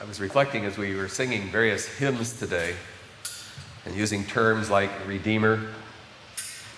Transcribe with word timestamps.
I 0.00 0.04
was 0.04 0.20
reflecting 0.20 0.64
as 0.64 0.78
we 0.78 0.94
were 0.94 1.08
singing 1.08 1.50
various 1.50 1.86
hymns 1.86 2.38
today 2.38 2.74
and 3.84 3.94
using 3.94 4.24
terms 4.24 4.70
like 4.70 4.90
Redeemer, 5.06 5.60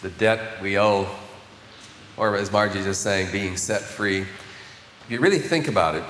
the 0.03 0.11
debt 0.11 0.61
we 0.61 0.79
owe, 0.79 1.09
or 2.17 2.37
as 2.37 2.51
Margie 2.51 2.83
just 2.83 3.03
saying, 3.03 3.31
being 3.31 3.57
set 3.57 3.83
free. 3.83 4.23
If 4.23 5.07
you 5.09 5.21
really 5.21 5.39
think 5.39 5.69
about 5.69 5.95
it, 5.95 6.03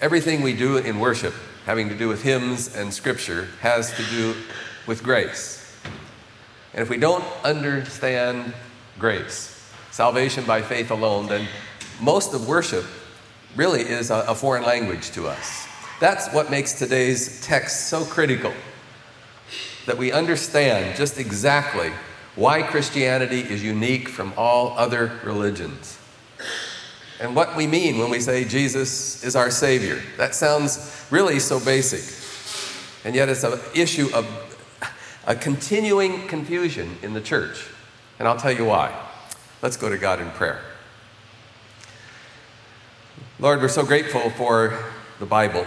everything 0.00 0.42
we 0.42 0.54
do 0.54 0.78
in 0.78 1.00
worship, 1.00 1.34
having 1.66 1.88
to 1.90 1.94
do 1.94 2.08
with 2.08 2.22
hymns 2.22 2.74
and 2.74 2.92
scripture, 2.94 3.48
has 3.60 3.94
to 3.96 4.02
do 4.04 4.34
with 4.86 5.02
grace. 5.02 5.76
And 6.72 6.82
if 6.82 6.88
we 6.88 6.96
don't 6.96 7.24
understand 7.44 8.54
grace, 8.98 9.70
salvation 9.90 10.44
by 10.44 10.62
faith 10.62 10.90
alone, 10.90 11.26
then 11.26 11.46
most 12.00 12.32
of 12.32 12.48
worship 12.48 12.84
really 13.54 13.82
is 13.82 14.10
a, 14.10 14.24
a 14.28 14.34
foreign 14.34 14.62
language 14.62 15.10
to 15.12 15.26
us. 15.26 15.65
That's 15.98 16.30
what 16.32 16.50
makes 16.50 16.74
today's 16.74 17.40
text 17.40 17.88
so 17.88 18.04
critical 18.04 18.52
that 19.86 19.96
we 19.96 20.12
understand 20.12 20.94
just 20.96 21.18
exactly 21.18 21.90
why 22.34 22.62
Christianity 22.62 23.40
is 23.40 23.62
unique 23.62 24.08
from 24.10 24.34
all 24.36 24.76
other 24.76 25.18
religions. 25.24 25.98
And 27.18 27.34
what 27.34 27.56
we 27.56 27.66
mean 27.66 27.96
when 27.98 28.10
we 28.10 28.20
say 28.20 28.44
Jesus 28.44 29.24
is 29.24 29.34
our 29.36 29.50
Savior. 29.50 30.02
That 30.18 30.34
sounds 30.34 31.06
really 31.10 31.40
so 31.40 31.58
basic. 31.58 32.04
And 33.06 33.14
yet 33.14 33.30
it's 33.30 33.42
an 33.42 33.58
issue 33.74 34.10
of 34.12 34.26
a 35.26 35.34
continuing 35.34 36.26
confusion 36.28 36.98
in 37.02 37.14
the 37.14 37.22
church. 37.22 37.68
And 38.18 38.28
I'll 38.28 38.36
tell 38.36 38.52
you 38.52 38.66
why. 38.66 38.94
Let's 39.62 39.78
go 39.78 39.88
to 39.88 39.96
God 39.96 40.20
in 40.20 40.30
prayer. 40.32 40.60
Lord, 43.38 43.62
we're 43.62 43.68
so 43.68 43.84
grateful 43.84 44.28
for 44.30 44.78
the 45.18 45.26
Bible 45.26 45.66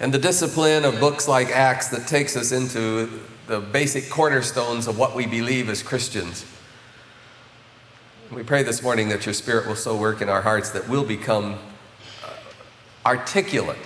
and 0.00 0.12
the 0.12 0.18
discipline 0.18 0.84
of 0.84 0.98
books 0.98 1.28
like 1.28 1.48
Acts 1.48 1.88
that 1.88 2.06
takes 2.06 2.36
us 2.36 2.52
into 2.52 3.20
the 3.46 3.60
basic 3.60 4.08
cornerstones 4.08 4.86
of 4.86 4.98
what 4.98 5.14
we 5.14 5.26
believe 5.26 5.68
as 5.68 5.82
Christians. 5.82 6.44
We 8.30 8.42
pray 8.42 8.62
this 8.62 8.82
morning 8.82 9.10
that 9.10 9.26
your 9.26 9.34
Spirit 9.34 9.66
will 9.66 9.76
so 9.76 9.94
work 9.94 10.22
in 10.22 10.28
our 10.28 10.40
hearts 10.40 10.70
that 10.70 10.88
we'll 10.88 11.04
become 11.04 11.58
uh, 12.24 12.30
articulate 13.04 13.76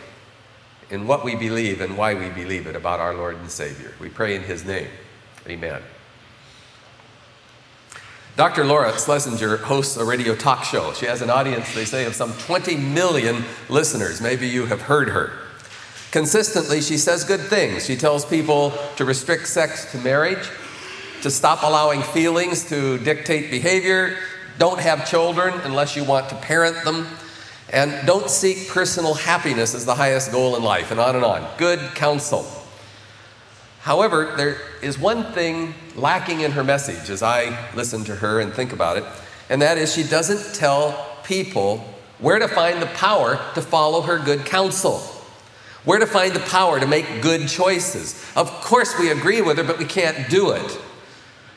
in 0.88 1.06
what 1.06 1.24
we 1.24 1.34
believe 1.34 1.80
and 1.80 1.98
why 1.98 2.14
we 2.14 2.28
believe 2.28 2.66
it 2.66 2.76
about 2.76 3.00
our 3.00 3.12
Lord 3.12 3.36
and 3.36 3.50
Savior. 3.50 3.92
We 4.00 4.08
pray 4.08 4.36
in 4.36 4.42
His 4.42 4.64
name. 4.64 4.88
Amen. 5.48 5.82
Dr. 8.36 8.64
Laura 8.64 8.92
Schlesinger 8.98 9.56
hosts 9.56 9.96
a 9.96 10.04
radio 10.04 10.34
talk 10.36 10.62
show. 10.62 10.92
She 10.92 11.06
has 11.06 11.22
an 11.22 11.30
audience, 11.30 11.74
they 11.74 11.86
say, 11.86 12.04
of 12.04 12.14
some 12.14 12.32
20 12.34 12.76
million 12.76 13.42
listeners. 13.70 14.20
Maybe 14.20 14.46
you 14.46 14.66
have 14.66 14.82
heard 14.82 15.08
her. 15.08 15.45
Consistently, 16.16 16.80
she 16.80 16.96
says 16.96 17.24
good 17.24 17.42
things. 17.42 17.84
She 17.84 17.94
tells 17.94 18.24
people 18.24 18.72
to 18.96 19.04
restrict 19.04 19.46
sex 19.46 19.92
to 19.92 19.98
marriage, 19.98 20.48
to 21.20 21.30
stop 21.30 21.62
allowing 21.62 22.02
feelings 22.02 22.66
to 22.70 22.96
dictate 22.96 23.50
behavior, 23.50 24.16
don't 24.56 24.80
have 24.80 25.06
children 25.06 25.52
unless 25.64 25.94
you 25.94 26.04
want 26.04 26.30
to 26.30 26.34
parent 26.36 26.82
them, 26.86 27.06
and 27.70 28.06
don't 28.06 28.30
seek 28.30 28.66
personal 28.70 29.12
happiness 29.12 29.74
as 29.74 29.84
the 29.84 29.94
highest 29.94 30.32
goal 30.32 30.56
in 30.56 30.62
life, 30.62 30.90
and 30.90 30.98
on 30.98 31.16
and 31.16 31.22
on. 31.22 31.46
Good 31.58 31.80
counsel. 31.94 32.46
However, 33.80 34.32
there 34.38 34.56
is 34.80 34.98
one 34.98 35.34
thing 35.34 35.74
lacking 35.96 36.40
in 36.40 36.52
her 36.52 36.64
message 36.64 37.10
as 37.10 37.22
I 37.22 37.70
listen 37.74 38.04
to 38.04 38.16
her 38.16 38.40
and 38.40 38.54
think 38.54 38.72
about 38.72 38.96
it, 38.96 39.04
and 39.50 39.60
that 39.60 39.76
is 39.76 39.92
she 39.92 40.02
doesn't 40.02 40.54
tell 40.54 41.18
people 41.24 41.84
where 42.20 42.38
to 42.38 42.48
find 42.48 42.80
the 42.80 42.86
power 42.86 43.38
to 43.52 43.60
follow 43.60 44.00
her 44.00 44.18
good 44.18 44.46
counsel. 44.46 45.12
Where 45.86 46.00
to 46.00 46.06
find 46.06 46.34
the 46.34 46.40
power 46.40 46.78
to 46.80 46.86
make 46.86 47.22
good 47.22 47.48
choices. 47.48 48.20
Of 48.36 48.50
course, 48.60 48.98
we 48.98 49.10
agree 49.10 49.40
with 49.40 49.56
her, 49.56 49.64
but 49.64 49.78
we 49.78 49.84
can't 49.84 50.28
do 50.28 50.50
it. 50.50 50.78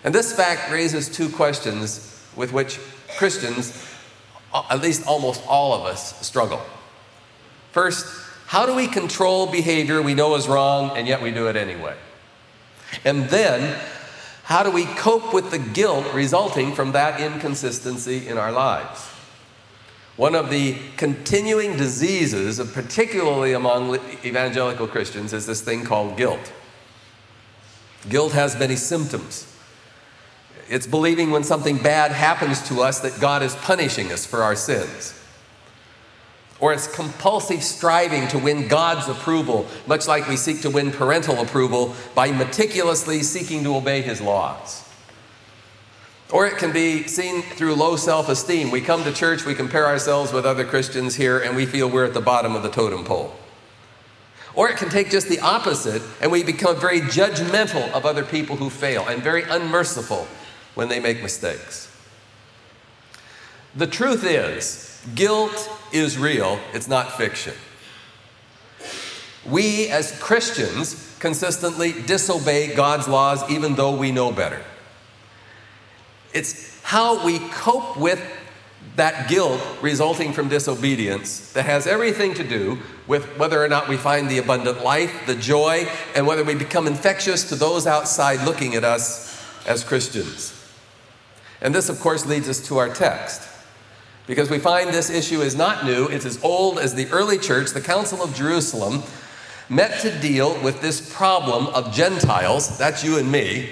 And 0.04 0.14
this 0.16 0.32
fact 0.32 0.72
raises 0.72 1.10
two 1.10 1.30
questions 1.30 2.24
with 2.36 2.54
which 2.54 2.80
Christians, 3.18 3.86
at 4.54 4.82
least 4.82 5.06
almost 5.08 5.44
all 5.48 5.74
of 5.74 5.86
us, 5.86 6.26
struggle. 6.26 6.62
First, 7.72 8.06
how 8.46 8.66
do 8.66 8.76
we 8.76 8.88
control 8.88 9.48
behavior 9.48 10.02
we 10.02 10.14
know 10.14 10.36
is 10.36 10.48
wrong 10.48 10.96
and 10.96 11.08
yet 11.08 11.22
we 11.22 11.32
do 11.32 11.48
it 11.48 11.56
anyway? 11.56 11.96
And 13.04 13.30
then, 13.30 13.80
how 14.44 14.62
do 14.62 14.70
we 14.70 14.86
cope 14.86 15.34
with 15.34 15.50
the 15.50 15.60
guilt 15.60 16.06
resulting 16.14 16.74
from 16.74 16.92
that 16.92 17.20
inconsistency 17.20 18.28
in 18.28 18.38
our 18.38 18.52
lives? 18.52 19.08
One 20.20 20.36
of 20.36 20.50
the 20.50 20.76
continuing 20.98 21.78
diseases, 21.78 22.60
particularly 22.74 23.54
among 23.54 23.96
evangelical 24.26 24.86
Christians, 24.86 25.32
is 25.32 25.46
this 25.46 25.62
thing 25.62 25.86
called 25.86 26.18
guilt. 26.18 26.52
Guilt 28.10 28.34
has 28.34 28.60
many 28.60 28.76
symptoms. 28.76 29.48
It's 30.68 30.86
believing 30.86 31.32
when 31.32 31.46
something 31.46 31.78
bad 31.78 32.12
happens 32.12 32.68
to 32.68 32.82
us 32.82 33.00
that 33.00 33.22
God 33.22 33.44
is 33.44 33.56
punishing 33.56 34.12
us 34.12 34.26
for 34.26 34.44
our 34.44 34.58
sins. 34.58 35.18
Or 36.60 36.74
it's 36.74 36.94
compulsive 36.94 37.64
striving 37.64 38.28
to 38.28 38.40
win 38.40 38.68
God's 38.68 39.08
approval, 39.08 39.68
much 39.88 40.06
like 40.06 40.28
we 40.28 40.36
seek 40.36 40.64
to 40.64 40.70
win 40.70 40.92
parental 40.92 41.40
approval 41.40 41.96
by 42.14 42.34
meticulously 42.34 43.24
seeking 43.24 43.64
to 43.64 43.74
obey 43.74 44.02
His 44.02 44.20
laws. 44.20 44.89
Or 46.32 46.46
it 46.46 46.58
can 46.58 46.72
be 46.72 47.08
seen 47.08 47.42
through 47.42 47.76
low 47.76 47.96
self 47.96 48.30
esteem. 48.30 48.70
We 48.70 48.82
come 48.82 49.04
to 49.04 49.12
church, 49.12 49.46
we 49.46 49.56
compare 49.56 49.88
ourselves 49.88 50.32
with 50.32 50.46
other 50.46 50.64
Christians 50.64 51.16
here, 51.16 51.40
and 51.40 51.56
we 51.56 51.66
feel 51.66 51.90
we're 51.90 52.06
at 52.06 52.14
the 52.14 52.22
bottom 52.22 52.56
of 52.56 52.62
the 52.62 52.70
totem 52.70 53.04
pole. 53.04 53.34
Or 54.54 54.70
it 54.70 54.78
can 54.78 54.90
take 54.90 55.10
just 55.10 55.28
the 55.28 55.40
opposite, 55.40 56.02
and 56.22 56.32
we 56.32 56.44
become 56.44 56.80
very 56.80 57.02
judgmental 57.02 57.92
of 57.92 58.06
other 58.06 58.24
people 58.24 58.58
who 58.58 58.70
fail 58.70 59.08
and 59.08 59.24
very 59.24 59.44
unmerciful 59.44 60.28
when 60.76 60.90
they 60.90 61.00
make 61.00 61.22
mistakes. 61.22 61.88
The 63.76 63.88
truth 63.88 64.24
is, 64.24 65.02
guilt 65.16 65.70
is 65.92 66.18
real, 66.18 66.60
it's 66.74 66.88
not 66.88 67.18
fiction. 67.18 67.54
We 69.46 69.88
as 69.90 70.18
Christians 70.20 71.16
consistently 71.20 71.94
disobey 71.94 72.76
God's 72.76 73.08
laws 73.08 73.50
even 73.50 73.76
though 73.76 73.96
we 73.96 74.12
know 74.12 74.32
better. 74.32 74.64
It's 76.34 76.82
how 76.84 77.26
we 77.26 77.40
cope 77.40 77.98
with 77.98 78.22
that 78.96 79.30
guilt 79.30 79.62
resulting 79.82 80.34
from 80.34 80.50
disobedience 80.50 81.54
that 81.54 81.66
has 81.66 81.88
everything 81.88 82.34
to 82.34 82.44
do 82.44 82.78
with 83.08 83.26
whether 83.38 83.64
or 83.64 83.68
not 83.70 83.88
we 83.88 83.98
find 83.98 84.30
the 84.30 84.38
abundant 84.38 84.84
life, 84.84 85.26
the 85.26 85.36
joy, 85.36 85.88
and 86.16 86.28
whether 86.28 86.44
we 86.44 86.54
become 86.54 86.86
infectious 86.86 87.48
to 87.50 87.56
those 87.56 87.88
outside 87.88 88.44
looking 88.46 88.76
at 88.76 88.84
us 88.84 89.42
as 89.66 89.84
Christians. 89.84 90.56
And 91.62 91.74
this, 91.74 91.90
of 91.90 92.00
course, 92.00 92.26
leads 92.26 92.50
us 92.50 92.66
to 92.68 92.78
our 92.78 92.90
text. 92.90 93.48
Because 94.28 94.50
we 94.50 94.60
find 94.60 94.90
this 94.90 95.10
issue 95.10 95.42
is 95.42 95.56
not 95.56 95.86
new, 95.86 96.06
it's 96.08 96.26
as 96.26 96.44
old 96.44 96.78
as 96.78 96.94
the 96.94 97.08
early 97.08 97.38
church, 97.38 97.72
the 97.72 97.82
Council 97.82 98.22
of 98.22 98.36
Jerusalem, 98.36 99.02
met 99.70 100.02
to 100.02 100.20
deal 100.20 100.62
with 100.62 100.82
this 100.82 101.14
problem 101.14 101.68
of 101.68 101.94
Gentiles, 101.94 102.78
that's 102.78 103.04
you 103.04 103.18
and 103.18 103.32
me, 103.32 103.70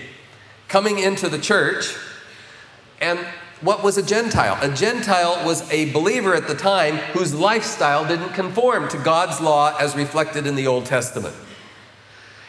coming 0.67 0.99
into 0.99 1.29
the 1.29 1.37
church. 1.37 1.95
And 3.01 3.19
what 3.61 3.83
was 3.83 3.97
a 3.97 4.03
Gentile? 4.03 4.57
A 4.61 4.73
Gentile 4.73 5.43
was 5.45 5.69
a 5.71 5.91
believer 5.91 6.35
at 6.35 6.47
the 6.47 6.55
time 6.55 6.97
whose 7.13 7.33
lifestyle 7.33 8.07
didn't 8.07 8.29
conform 8.29 8.87
to 8.89 8.97
God's 8.97 9.41
law 9.41 9.75
as 9.79 9.95
reflected 9.95 10.45
in 10.45 10.55
the 10.55 10.67
Old 10.67 10.85
Testament. 10.85 11.35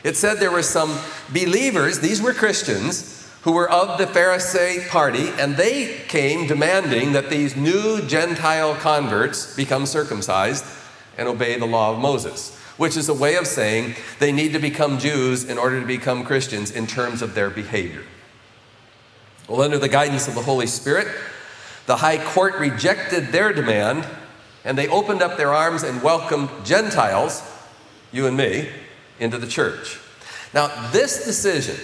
It 0.04 0.16
said 0.16 0.38
there 0.38 0.50
were 0.50 0.62
some 0.62 0.98
believers, 1.30 2.00
these 2.00 2.22
were 2.22 2.34
Christians, 2.34 3.14
who 3.42 3.52
were 3.52 3.70
of 3.70 3.98
the 3.98 4.04
Pharisee 4.04 4.86
party, 4.88 5.28
and 5.38 5.56
they 5.56 5.98
came 6.08 6.46
demanding 6.46 7.12
that 7.12 7.30
these 7.30 7.56
new 7.56 8.02
Gentile 8.02 8.74
converts 8.74 9.56
become 9.56 9.86
circumcised 9.86 10.64
and 11.16 11.28
obey 11.28 11.58
the 11.58 11.66
law 11.66 11.92
of 11.92 11.98
Moses, 11.98 12.56
which 12.76 12.96
is 12.96 13.08
a 13.08 13.14
way 13.14 13.36
of 13.36 13.46
saying 13.46 13.94
they 14.18 14.32
need 14.32 14.52
to 14.52 14.58
become 14.58 14.98
Jews 14.98 15.44
in 15.44 15.56
order 15.56 15.80
to 15.80 15.86
become 15.86 16.24
Christians 16.24 16.70
in 16.70 16.86
terms 16.86 17.22
of 17.22 17.34
their 17.34 17.48
behavior. 17.48 18.04
Well, 19.48 19.62
under 19.62 19.78
the 19.78 19.88
guidance 19.88 20.28
of 20.28 20.34
the 20.34 20.42
Holy 20.42 20.66
Spirit, 20.66 21.08
the 21.86 21.96
high 21.96 22.22
court 22.22 22.56
rejected 22.56 23.28
their 23.28 23.52
demand 23.54 24.06
and 24.62 24.76
they 24.76 24.88
opened 24.88 25.22
up 25.22 25.38
their 25.38 25.54
arms 25.54 25.82
and 25.82 26.02
welcomed 26.02 26.50
Gentiles, 26.64 27.42
you 28.12 28.26
and 28.26 28.36
me, 28.36 28.68
into 29.18 29.38
the 29.38 29.46
church. 29.46 29.98
Now, 30.52 30.90
this 30.90 31.24
decision 31.24 31.76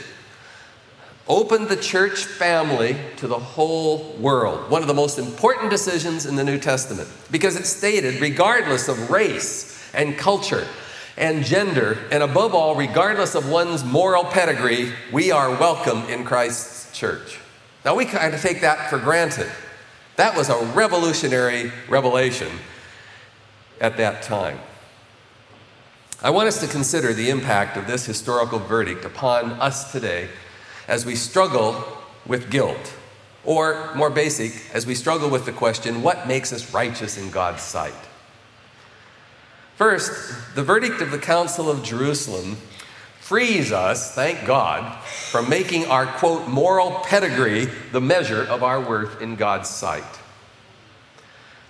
opened 1.27 1.69
the 1.69 1.77
church 1.77 2.25
family 2.25 2.99
to 3.17 3.27
the 3.27 3.39
whole 3.39 4.13
world. 4.21 4.71
One 4.71 4.83
of 4.83 4.89
the 4.89 4.93
most 4.93 5.19
important 5.19 5.71
decisions 5.71 6.27
in 6.27 6.37
the 6.37 6.45
New 6.45 6.59
Testament 6.59 7.09
because 7.31 7.57
it 7.57 7.65
stated, 7.65 8.21
regardless 8.21 8.89
of 8.89 9.11
race 9.11 9.91
and 9.95 10.19
culture 10.19 10.67
and 11.17 11.45
gender, 11.45 11.97
and 12.11 12.23
above 12.23 12.55
all, 12.55 12.75
regardless 12.75 13.35
of 13.35 13.49
one's 13.49 13.85
moral 13.85 14.25
pedigree, 14.25 14.93
we 15.13 15.31
are 15.31 15.49
welcome 15.49 16.03
in 16.11 16.25
Christ's 16.25 16.93
church. 16.97 17.39
Now, 17.85 17.95
we 17.95 18.07
kind 18.07 18.35
of 18.35 18.41
take 18.41 18.63
that 18.63 18.89
for 18.89 18.99
granted. 18.99 19.51
That 20.17 20.37
was 20.37 20.49
a 20.49 20.57
revolutionary 20.75 21.71
revelation 21.89 22.51
at 23.81 23.97
that 23.99 24.23
time. 24.23 24.59
I 26.23 26.31
want 26.31 26.49
us 26.49 26.61
to 26.61 26.67
consider 26.67 27.13
the 27.13 27.29
impact 27.29 27.77
of 27.77 27.87
this 27.87 28.07
historical 28.07 28.59
verdict 28.59 29.05
upon 29.05 29.53
us 29.61 29.93
today 29.93 30.29
as 30.89 31.05
we 31.05 31.15
struggle 31.17 31.85
with 32.27 32.51
guilt, 32.51 32.95
or 33.45 33.95
more 33.95 34.09
basic, 34.09 34.53
as 34.73 34.87
we 34.87 34.95
struggle 34.95 35.29
with 35.29 35.45
the 35.45 35.53
question 35.53 36.03
what 36.03 36.27
makes 36.27 36.53
us 36.53 36.73
righteous 36.73 37.19
in 37.19 37.31
God's 37.31 37.63
sight? 37.63 37.93
First, 39.77 40.55
the 40.55 40.63
verdict 40.63 41.03
of 41.03 41.11
the 41.11 41.19
Council 41.19 41.69
of 41.69 41.83
Jerusalem 41.83 42.57
frees 43.25 43.73
us, 43.73 44.15
thank 44.15 44.45
God, 44.45 45.03
from 45.03 45.49
making 45.49 45.87
our 45.87 46.05
quote 46.05 46.47
moral 46.47 46.91
pedigree 47.07 47.65
the 47.91 48.01
measure 48.01 48.43
of 48.43 48.63
our 48.63 48.79
worth 48.79 49.23
in 49.23 49.35
God's 49.35 49.71
sight. 49.71 50.05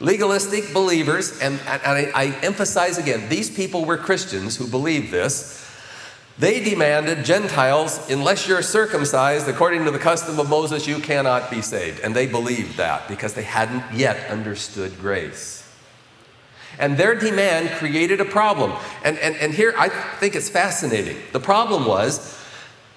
Legalistic 0.00 0.74
believers, 0.74 1.40
and, 1.40 1.60
and 1.68 1.80
I, 1.84 2.10
I 2.12 2.24
emphasize 2.42 2.98
again, 2.98 3.28
these 3.28 3.54
people 3.54 3.84
were 3.84 3.96
Christians 3.96 4.56
who 4.56 4.66
believed 4.66 5.12
this. 5.12 5.64
They 6.40 6.58
demanded 6.58 7.24
Gentiles, 7.24 8.10
unless 8.10 8.48
you're 8.48 8.60
circumcised 8.60 9.46
according 9.46 9.84
to 9.84 9.92
the 9.92 10.00
custom 10.00 10.40
of 10.40 10.48
Moses, 10.48 10.88
you 10.88 10.98
cannot 10.98 11.52
be 11.52 11.62
saved. 11.62 12.00
And 12.00 12.16
they 12.16 12.26
believed 12.26 12.78
that 12.78 13.06
because 13.06 13.34
they 13.34 13.44
hadn't 13.44 13.84
yet 13.94 14.28
understood 14.28 14.98
grace. 14.98 15.63
And 16.78 16.96
their 16.96 17.14
demand 17.14 17.70
created 17.70 18.20
a 18.20 18.24
problem. 18.24 18.72
And, 19.04 19.18
and, 19.18 19.36
and 19.36 19.52
here 19.52 19.74
I 19.76 19.88
think 19.88 20.34
it's 20.34 20.48
fascinating. 20.48 21.16
The 21.32 21.40
problem 21.40 21.86
was 21.86 22.40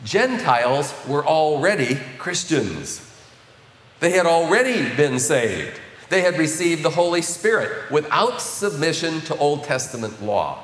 Gentiles 0.03 0.94
were 1.07 1.25
already 1.25 2.00
Christians, 2.18 3.03
they 4.00 4.12
had 4.12 4.25
already 4.25 4.95
been 4.95 5.19
saved. 5.19 5.79
They 6.09 6.21
had 6.21 6.38
received 6.38 6.83
the 6.83 6.91
Holy 6.91 7.21
Spirit 7.21 7.91
without 7.91 8.41
submission 8.41 9.19
to 9.21 9.35
Old 9.35 9.65
Testament 9.65 10.23
law. 10.23 10.63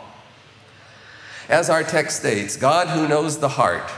As 1.50 1.70
our 1.70 1.84
text 1.84 2.20
states, 2.20 2.56
God 2.56 2.88
who 2.88 3.10
knows 3.10 3.40
the 3.40 3.50
heart 3.50 3.92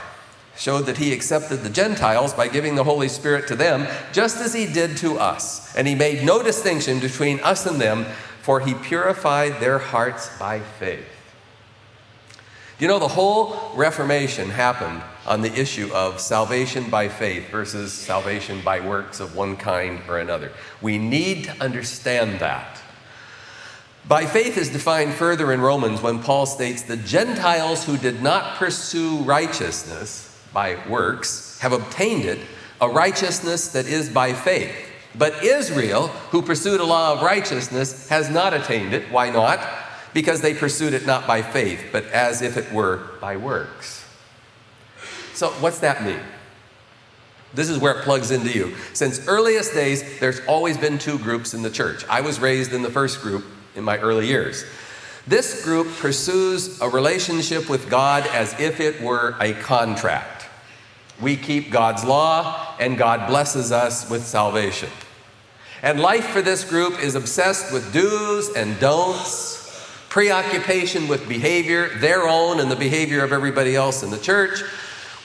showed 0.56 0.86
that 0.86 0.96
he 0.96 1.12
accepted 1.12 1.58
the 1.58 1.70
Gentiles 1.70 2.32
by 2.32 2.48
giving 2.48 2.74
the 2.74 2.84
Holy 2.84 3.08
Spirit 3.08 3.46
to 3.48 3.56
them, 3.56 3.86
just 4.12 4.38
as 4.38 4.54
he 4.54 4.66
did 4.66 4.96
to 4.96 5.18
us. 5.18 5.74
And 5.76 5.86
he 5.86 5.94
made 5.94 6.24
no 6.24 6.42
distinction 6.42 6.98
between 6.98 7.38
us 7.40 7.66
and 7.66 7.80
them, 7.80 8.06
for 8.46 8.60
he 8.60 8.74
purified 8.74 9.58
their 9.58 9.76
hearts 9.76 10.30
by 10.38 10.60
faith. 10.60 11.04
You 12.78 12.86
know, 12.86 13.00
the 13.00 13.08
whole 13.08 13.72
Reformation 13.74 14.50
happened 14.50 15.02
on 15.26 15.40
the 15.40 15.52
issue 15.52 15.90
of 15.92 16.20
salvation 16.20 16.88
by 16.88 17.08
faith 17.08 17.50
versus 17.50 17.92
salvation 17.92 18.60
by 18.60 18.78
works 18.78 19.18
of 19.18 19.34
one 19.34 19.56
kind 19.56 20.00
or 20.06 20.20
another. 20.20 20.52
We 20.80 20.96
need 20.96 21.46
to 21.46 21.60
understand 21.60 22.38
that. 22.38 22.80
By 24.06 24.26
faith 24.26 24.56
is 24.56 24.68
defined 24.68 25.14
further 25.14 25.52
in 25.52 25.60
Romans 25.60 26.00
when 26.00 26.22
Paul 26.22 26.46
states 26.46 26.82
the 26.82 26.98
Gentiles 26.98 27.84
who 27.84 27.96
did 27.96 28.22
not 28.22 28.58
pursue 28.58 29.16
righteousness 29.24 30.40
by 30.52 30.78
works 30.88 31.58
have 31.62 31.72
obtained 31.72 32.24
it, 32.24 32.38
a 32.80 32.88
righteousness 32.88 33.66
that 33.72 33.86
is 33.86 34.08
by 34.08 34.34
faith. 34.34 34.85
But 35.18 35.42
Israel, 35.42 36.08
who 36.30 36.42
pursued 36.42 36.80
a 36.80 36.84
law 36.84 37.12
of 37.14 37.22
righteousness, 37.22 38.08
has 38.08 38.28
not 38.28 38.52
attained 38.52 38.92
it. 38.92 39.10
Why 39.10 39.30
not? 39.30 39.60
Because 40.12 40.40
they 40.40 40.54
pursued 40.54 40.92
it 40.92 41.06
not 41.06 41.26
by 41.26 41.42
faith, 41.42 41.86
but 41.92 42.04
as 42.06 42.42
if 42.42 42.56
it 42.56 42.72
were 42.72 43.10
by 43.20 43.36
works. 43.36 44.04
So, 45.34 45.48
what's 45.60 45.80
that 45.80 46.02
mean? 46.04 46.20
This 47.54 47.70
is 47.70 47.78
where 47.78 47.98
it 47.98 48.04
plugs 48.04 48.30
into 48.30 48.50
you. 48.50 48.74
Since 48.92 49.26
earliest 49.26 49.72
days, 49.72 50.18
there's 50.18 50.40
always 50.46 50.76
been 50.76 50.98
two 50.98 51.18
groups 51.18 51.54
in 51.54 51.62
the 51.62 51.70
church. 51.70 52.04
I 52.08 52.20
was 52.20 52.38
raised 52.38 52.72
in 52.72 52.82
the 52.82 52.90
first 52.90 53.22
group 53.22 53.44
in 53.74 53.84
my 53.84 53.98
early 53.98 54.26
years. 54.26 54.64
This 55.26 55.64
group 55.64 55.88
pursues 55.96 56.80
a 56.80 56.88
relationship 56.88 57.68
with 57.68 57.88
God 57.88 58.26
as 58.28 58.58
if 58.60 58.80
it 58.80 59.00
were 59.00 59.36
a 59.40 59.54
contract. 59.54 60.46
We 61.20 61.36
keep 61.36 61.70
God's 61.70 62.04
law, 62.04 62.76
and 62.78 62.98
God 62.98 63.26
blesses 63.26 63.72
us 63.72 64.08
with 64.10 64.24
salvation. 64.24 64.90
And 65.86 66.00
life 66.00 66.26
for 66.30 66.42
this 66.42 66.64
group 66.64 67.00
is 67.00 67.14
obsessed 67.14 67.72
with 67.72 67.92
do's 67.92 68.52
and 68.56 68.78
don'ts, 68.80 69.88
preoccupation 70.08 71.06
with 71.06 71.28
behavior, 71.28 71.88
their 72.00 72.26
own 72.26 72.58
and 72.58 72.68
the 72.68 72.74
behavior 72.74 73.22
of 73.22 73.32
everybody 73.32 73.76
else 73.76 74.02
in 74.02 74.10
the 74.10 74.18
church, 74.18 74.64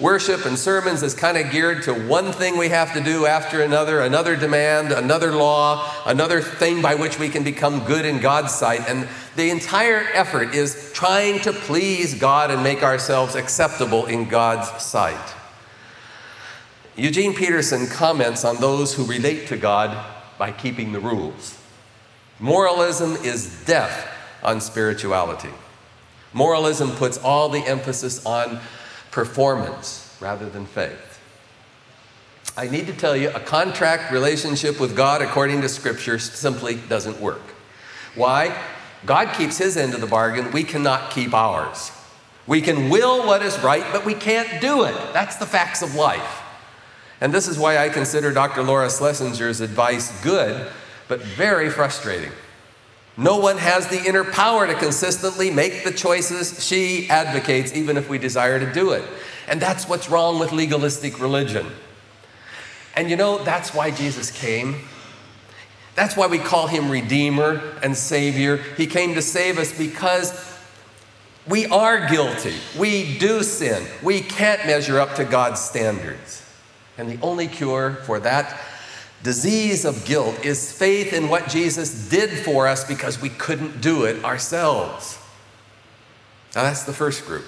Worship 0.01 0.47
and 0.47 0.57
sermons 0.57 1.03
is 1.03 1.13
kind 1.13 1.37
of 1.37 1.51
geared 1.51 1.83
to 1.83 1.93
one 1.93 2.31
thing 2.31 2.57
we 2.57 2.69
have 2.69 2.91
to 2.93 3.01
do 3.01 3.27
after 3.27 3.61
another, 3.61 4.01
another 4.01 4.35
demand, 4.35 4.91
another 4.91 5.31
law, 5.31 5.87
another 6.07 6.41
thing 6.41 6.81
by 6.81 6.95
which 6.95 7.19
we 7.19 7.29
can 7.29 7.43
become 7.43 7.85
good 7.85 8.03
in 8.03 8.19
God's 8.19 8.51
sight. 8.51 8.81
And 8.89 9.07
the 9.35 9.51
entire 9.51 10.07
effort 10.15 10.55
is 10.55 10.91
trying 10.95 11.39
to 11.41 11.53
please 11.53 12.15
God 12.15 12.49
and 12.49 12.63
make 12.63 12.81
ourselves 12.81 13.35
acceptable 13.35 14.07
in 14.07 14.27
God's 14.27 14.83
sight. 14.83 15.35
Eugene 16.95 17.35
Peterson 17.35 17.85
comments 17.85 18.43
on 18.43 18.55
those 18.55 18.95
who 18.95 19.05
relate 19.05 19.45
to 19.49 19.57
God 19.57 20.03
by 20.37 20.51
keeping 20.51 20.91
the 20.91 20.99
rules. 20.99 21.57
Moralism 22.39 23.15
is 23.17 23.63
death 23.65 24.09
on 24.43 24.61
spirituality. 24.61 25.49
Moralism 26.33 26.91
puts 26.91 27.17
all 27.17 27.49
the 27.49 27.65
emphasis 27.65 28.25
on 28.25 28.59
performance 29.11 30.17
rather 30.19 30.49
than 30.49 30.65
faith. 30.65 31.19
I 32.57 32.67
need 32.67 32.87
to 32.87 32.93
tell 32.93 33.15
you, 33.15 33.29
a 33.29 33.39
contract 33.39 34.11
relationship 34.11 34.79
with 34.79 34.95
God 34.95 35.21
according 35.21 35.61
to 35.61 35.69
Scripture 35.69 36.19
simply 36.19 36.75
doesn't 36.75 37.21
work. 37.21 37.41
Why? 38.15 38.57
God 39.05 39.33
keeps 39.35 39.57
his 39.57 39.77
end 39.77 39.93
of 39.93 40.01
the 40.01 40.07
bargain, 40.07 40.51
we 40.51 40.63
cannot 40.63 41.11
keep 41.11 41.33
ours. 41.33 41.91
We 42.47 42.61
can 42.61 42.89
will 42.89 43.25
what 43.25 43.41
is 43.41 43.57
right, 43.59 43.85
but 43.91 44.05
we 44.05 44.13
can't 44.13 44.61
do 44.61 44.83
it. 44.83 44.95
That's 45.13 45.37
the 45.37 45.45
facts 45.45 45.81
of 45.81 45.95
life. 45.95 46.40
And 47.21 47.31
this 47.31 47.47
is 47.47 47.57
why 47.57 47.77
I 47.77 47.89
consider 47.89 48.33
Dr. 48.33 48.63
Laura 48.63 48.87
Schlesinger's 48.87 49.61
advice 49.61 50.21
good, 50.23 50.69
but 51.07 51.21
very 51.21 51.69
frustrating. 51.69 52.31
No 53.15 53.37
one 53.37 53.59
has 53.59 53.87
the 53.87 54.03
inner 54.03 54.23
power 54.23 54.65
to 54.65 54.73
consistently 54.73 55.51
make 55.51 55.83
the 55.83 55.91
choices 55.91 56.65
she 56.65 57.07
advocates, 57.09 57.73
even 57.73 57.95
if 57.95 58.09
we 58.09 58.17
desire 58.17 58.59
to 58.59 58.73
do 58.73 58.91
it. 58.91 59.03
And 59.47 59.61
that's 59.61 59.87
what's 59.87 60.09
wrong 60.09 60.39
with 60.39 60.51
legalistic 60.51 61.19
religion. 61.19 61.67
And 62.95 63.09
you 63.09 63.15
know, 63.15 63.43
that's 63.43 63.73
why 63.73 63.91
Jesus 63.91 64.31
came. 64.31 64.87
That's 65.93 66.17
why 66.17 66.27
we 66.27 66.39
call 66.39 66.67
him 66.67 66.89
Redeemer 66.89 67.61
and 67.83 67.95
Savior. 67.95 68.57
He 68.77 68.87
came 68.87 69.13
to 69.13 69.21
save 69.21 69.59
us 69.59 69.77
because 69.77 70.57
we 71.47 71.67
are 71.67 72.07
guilty. 72.07 72.55
We 72.79 73.17
do 73.19 73.43
sin. 73.43 73.85
We 74.01 74.21
can't 74.21 74.65
measure 74.65 74.99
up 74.99 75.15
to 75.15 75.25
God's 75.25 75.59
standards. 75.59 76.40
And 77.01 77.09
the 77.09 77.19
only 77.23 77.47
cure 77.47 77.95
for 78.05 78.19
that 78.19 78.61
disease 79.23 79.85
of 79.85 80.05
guilt 80.05 80.45
is 80.45 80.71
faith 80.71 81.13
in 81.13 81.29
what 81.29 81.49
Jesus 81.49 82.09
did 82.09 82.29
for 82.29 82.67
us 82.67 82.83
because 82.83 83.19
we 83.19 83.29
couldn't 83.29 83.81
do 83.81 84.03
it 84.03 84.23
ourselves. 84.23 85.17
Now, 86.53 86.61
that's 86.61 86.83
the 86.83 86.93
first 86.93 87.25
group. 87.25 87.45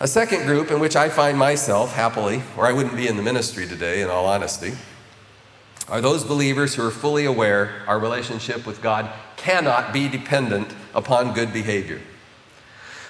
A 0.00 0.08
second 0.08 0.46
group 0.46 0.70
in 0.70 0.80
which 0.80 0.96
I 0.96 1.10
find 1.10 1.36
myself 1.36 1.92
happily, 1.92 2.40
or 2.56 2.64
I 2.64 2.72
wouldn't 2.72 2.96
be 2.96 3.06
in 3.06 3.18
the 3.18 3.22
ministry 3.22 3.66
today, 3.66 4.00
in 4.00 4.08
all 4.08 4.24
honesty, 4.24 4.72
are 5.90 6.00
those 6.00 6.24
believers 6.24 6.74
who 6.74 6.86
are 6.86 6.90
fully 6.90 7.26
aware 7.26 7.82
our 7.86 7.98
relationship 7.98 8.64
with 8.64 8.80
God 8.80 9.10
cannot 9.36 9.92
be 9.92 10.08
dependent 10.08 10.74
upon 10.94 11.34
good 11.34 11.52
behavior. 11.52 12.00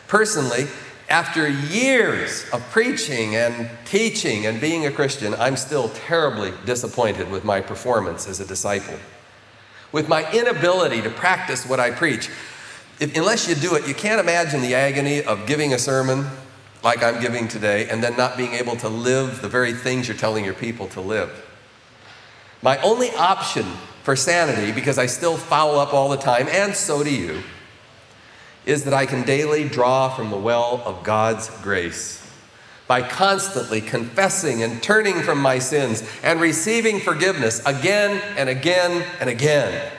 Personally, 0.08 0.66
after 1.08 1.48
years 1.48 2.48
of 2.52 2.62
preaching 2.70 3.34
and 3.34 3.70
teaching 3.86 4.46
and 4.46 4.60
being 4.60 4.86
a 4.86 4.90
Christian, 4.90 5.34
I'm 5.34 5.56
still 5.56 5.88
terribly 5.90 6.52
disappointed 6.66 7.30
with 7.30 7.44
my 7.44 7.60
performance 7.60 8.28
as 8.28 8.40
a 8.40 8.46
disciple. 8.46 8.98
With 9.90 10.08
my 10.08 10.30
inability 10.32 11.00
to 11.02 11.10
practice 11.10 11.66
what 11.66 11.80
I 11.80 11.92
preach. 11.92 12.28
If, 13.00 13.16
unless 13.16 13.48
you 13.48 13.54
do 13.54 13.74
it, 13.74 13.88
you 13.88 13.94
can't 13.94 14.20
imagine 14.20 14.60
the 14.60 14.74
agony 14.74 15.22
of 15.22 15.46
giving 15.46 15.72
a 15.72 15.78
sermon 15.78 16.26
like 16.84 17.02
I'm 17.02 17.20
giving 17.22 17.48
today 17.48 17.88
and 17.88 18.04
then 18.04 18.16
not 18.16 18.36
being 18.36 18.52
able 18.52 18.76
to 18.76 18.88
live 18.88 19.40
the 19.40 19.48
very 19.48 19.72
things 19.72 20.08
you're 20.08 20.16
telling 20.16 20.44
your 20.44 20.54
people 20.54 20.88
to 20.88 21.00
live. 21.00 21.44
My 22.62 22.76
only 22.82 23.10
option 23.12 23.64
for 24.02 24.14
sanity, 24.14 24.72
because 24.72 24.98
I 24.98 25.06
still 25.06 25.36
foul 25.36 25.78
up 25.78 25.94
all 25.94 26.08
the 26.08 26.16
time, 26.16 26.48
and 26.48 26.74
so 26.74 27.04
do 27.04 27.14
you, 27.14 27.42
is 28.68 28.84
that 28.84 28.92
I 28.92 29.06
can 29.06 29.22
daily 29.22 29.66
draw 29.66 30.10
from 30.10 30.28
the 30.28 30.37
well 30.37 30.82
of 30.84 31.02
God's 31.02 31.48
grace 31.62 32.22
by 32.87 33.00
constantly 33.00 33.80
confessing 33.80 34.62
and 34.62 34.82
turning 34.82 35.22
from 35.22 35.40
my 35.40 35.58
sins 35.58 36.02
and 36.22 36.38
receiving 36.38 37.00
forgiveness 37.00 37.64
again 37.64 38.20
and 38.37 38.50
again 38.50 39.06
and 39.20 39.30
again. 39.30 39.90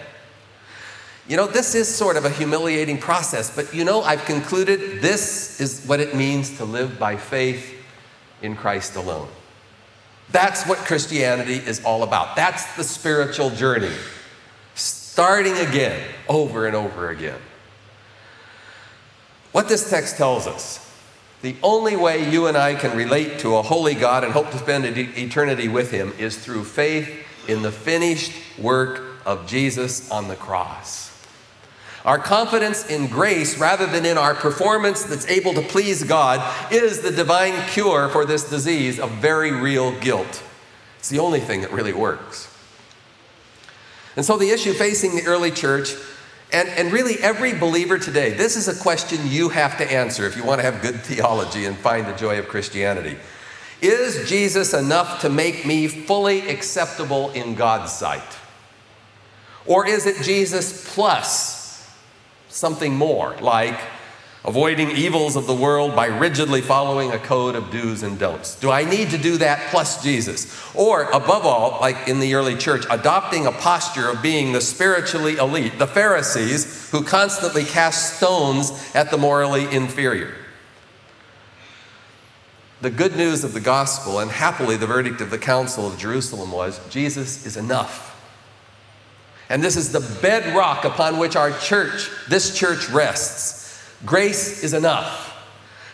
You 1.28 1.36
know, 1.36 1.48
this 1.48 1.74
is 1.74 1.88
sort 1.88 2.16
of 2.16 2.26
a 2.26 2.30
humiliating 2.30 3.00
process, 3.00 3.56
but 3.56 3.74
you 3.74 3.84
know, 3.84 4.02
I've 4.04 4.26
concluded 4.26 5.02
this 5.02 5.60
is 5.60 5.84
what 5.88 6.00
it 6.00 6.16
means 6.16 6.58
to 6.58 6.66
live 6.66 7.00
by 7.00 7.18
faith 7.18 7.76
in 8.44 8.56
Christ 8.56 8.96
alone. 8.96 9.30
That's 10.32 10.68
what 10.68 10.78
Christianity 10.78 11.56
is 11.56 11.84
all 11.84 12.04
about. 12.04 12.36
That's 12.36 12.76
the 12.76 12.84
spiritual 12.84 13.50
journey. 13.50 13.94
Starting 14.76 15.58
again, 15.58 16.08
over 16.28 16.68
and 16.68 16.76
over 16.76 17.10
again. 17.10 17.40
What 19.52 19.68
this 19.68 19.90
text 19.90 20.18
tells 20.18 20.48
us 20.48 20.86
the 21.42 21.56
only 21.64 21.96
way 21.96 22.30
you 22.30 22.48
and 22.48 22.58
I 22.58 22.76
can 22.76 22.98
relate 22.98 23.40
to 23.40 23.56
a 23.56 23.62
holy 23.62 23.96
God 23.96 24.24
and 24.24 24.34
hope 24.34 24.52
to 24.52 24.58
spend 24.58 24.86
eternity 24.86 25.70
with 25.70 25.90
Him 25.90 26.14
is 26.20 26.38
through 26.38 26.66
faith 26.66 27.26
in 27.48 27.62
the 27.62 27.72
finished 27.72 28.34
work 28.58 29.02
of 29.26 29.48
Jesus 29.48 30.12
on 30.12 30.28
the 30.28 30.36
cross. 30.36 31.10
Our 32.06 32.20
confidence 32.20 32.90
in 32.90 33.08
grace 33.08 33.58
rather 33.58 33.86
than 33.86 34.06
in 34.06 34.18
our 34.18 34.34
performance 34.34 35.04
that's 35.04 35.28
able 35.28 35.54
to 35.54 35.62
please 35.62 36.04
God 36.04 36.42
is 36.72 37.02
the 37.02 37.12
divine 37.12 37.54
cure 37.70 38.10
for 38.10 38.26
this 38.26 38.50
disease 38.50 39.00
of 39.00 39.12
very 39.12 39.52
real 39.52 39.98
guilt. 40.00 40.44
It's 40.98 41.10
the 41.10 41.20
only 41.20 41.40
thing 41.40 41.62
that 41.62 41.72
really 41.72 41.94
works. 41.94 42.54
And 44.16 44.26
so, 44.26 44.38
the 44.38 44.50
issue 44.50 44.74
facing 44.74 45.16
the 45.16 45.26
early 45.26 45.52
church, 45.52 45.94
and, 46.52 46.68
and 46.70 46.92
really 46.92 47.16
every 47.20 47.54
believer 47.54 48.00
today, 48.00 48.32
this 48.32 48.56
is 48.56 48.68
a 48.68 48.82
question 48.82 49.20
you 49.26 49.50
have 49.50 49.78
to 49.78 49.92
answer 49.92 50.26
if 50.26 50.36
you 50.36 50.44
want 50.44 50.60
to 50.60 50.66
have 50.70 50.82
good 50.82 51.02
theology 51.02 51.66
and 51.66 51.78
find 51.78 52.08
the 52.08 52.14
joy 52.14 52.40
of 52.40 52.48
Christianity. 52.48 53.18
Is 53.82 54.28
Jesus 54.28 54.74
enough 54.74 55.22
to 55.22 55.30
make 55.30 55.66
me 55.66 55.88
fully 55.88 56.50
acceptable 56.50 57.32
in 57.32 57.56
God's 57.56 57.94
sight? 57.94 58.38
Or 59.66 59.88
is 59.88 60.06
it 60.06 60.24
Jesus 60.24 60.94
plus 60.94 61.88
something 62.50 62.96
more, 62.96 63.36
like 63.40 63.80
avoiding 64.46 64.92
evils 64.92 65.36
of 65.36 65.48
the 65.48 65.54
world 65.54 65.96
by 65.96 66.06
rigidly 66.06 66.62
following 66.62 67.12
a 67.12 67.20
code 67.20 67.56
of 67.56 67.72
do's 67.72 68.04
and 68.04 68.18
don'ts? 68.18 68.56
Do 68.56 68.72
I 68.72 68.84
need 68.84 69.10
to 69.10 69.18
do 69.18 69.38
that 69.38 69.70
plus 69.70 70.02
Jesus? 70.02 70.56
Or, 70.74 71.04
above 71.12 71.46
all, 71.46 71.80
like 71.82 72.08
in 72.08 72.20
the 72.20 72.34
early 72.36 72.56
church, 72.56 72.86
adopting 72.90 73.46
a 73.46 73.52
posture 73.52 74.10
of 74.10 74.22
being 74.22 74.54
the 74.54 74.62
spiritually 74.62 75.36
elite, 75.38 75.78
the 75.78 75.88
Pharisees 75.88 76.90
who 76.92 77.04
constantly 77.04 77.66
cast 77.66 78.18
stones 78.18 78.72
at 78.96 79.12
the 79.12 79.18
morally 79.18 79.64
inferior? 79.76 80.34
The 82.82 82.90
good 82.90 83.18
news 83.18 83.44
of 83.44 83.54
the 83.54 83.60
gospel, 83.60 84.20
and 84.20 84.32
happily 84.32 84.78
the 84.78 84.88
verdict 84.88 85.20
of 85.20 85.32
the 85.32 85.38
Council 85.38 85.86
of 85.86 85.98
Jerusalem 85.98 86.54
was 86.54 86.80
Jesus 86.90 87.46
is 87.46 87.58
enough. 87.58 88.06
And 89.50 89.62
this 89.62 89.76
is 89.76 89.92
the 89.92 90.00
bedrock 90.22 90.86
upon 90.86 91.18
which 91.18 91.36
our 91.36 91.52
church, 91.60 92.10
this 92.30 92.58
church, 92.58 92.88
rests. 92.90 93.59
Grace 94.06 94.64
is 94.64 94.74
enough. 94.74 95.28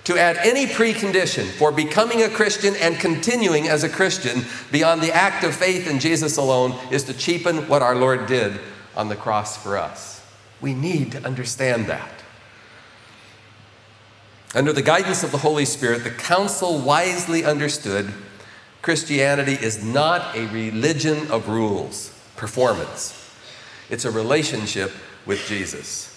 To 0.05 0.17
add 0.17 0.37
any 0.37 0.67
precondition 0.67 1.45
for 1.45 1.71
becoming 1.71 2.21
a 2.21 2.29
Christian 2.29 2.75
and 2.75 2.99
continuing 2.99 3.67
as 3.67 3.83
a 3.83 3.89
Christian 3.89 4.45
beyond 4.71 5.01
the 5.01 5.11
act 5.11 5.43
of 5.43 5.55
faith 5.55 5.89
in 5.89 5.99
Jesus 5.99 6.37
alone 6.37 6.75
is 6.91 7.03
to 7.05 7.13
cheapen 7.13 7.67
what 7.67 7.81
our 7.81 7.95
Lord 7.95 8.27
did 8.27 8.59
on 8.95 9.09
the 9.09 9.15
cross 9.15 9.57
for 9.57 9.77
us. 9.77 10.23
We 10.61 10.75
need 10.75 11.11
to 11.13 11.25
understand 11.25 11.87
that. 11.87 12.23
Under 14.53 14.71
the 14.71 14.83
guidance 14.83 15.23
of 15.23 15.31
the 15.31 15.39
Holy 15.39 15.65
Spirit, 15.65 16.03
the 16.03 16.11
council 16.11 16.79
wisely 16.79 17.43
understood 17.43 18.13
Christianity 18.81 19.53
is 19.53 19.83
not 19.83 20.35
a 20.35 20.45
religion 20.47 21.29
of 21.31 21.49
rules, 21.49 22.17
performance. 22.35 23.21
It's 23.89 24.05
a 24.05 24.11
relationship 24.11 24.91
with 25.25 25.45
Jesus. 25.47 26.14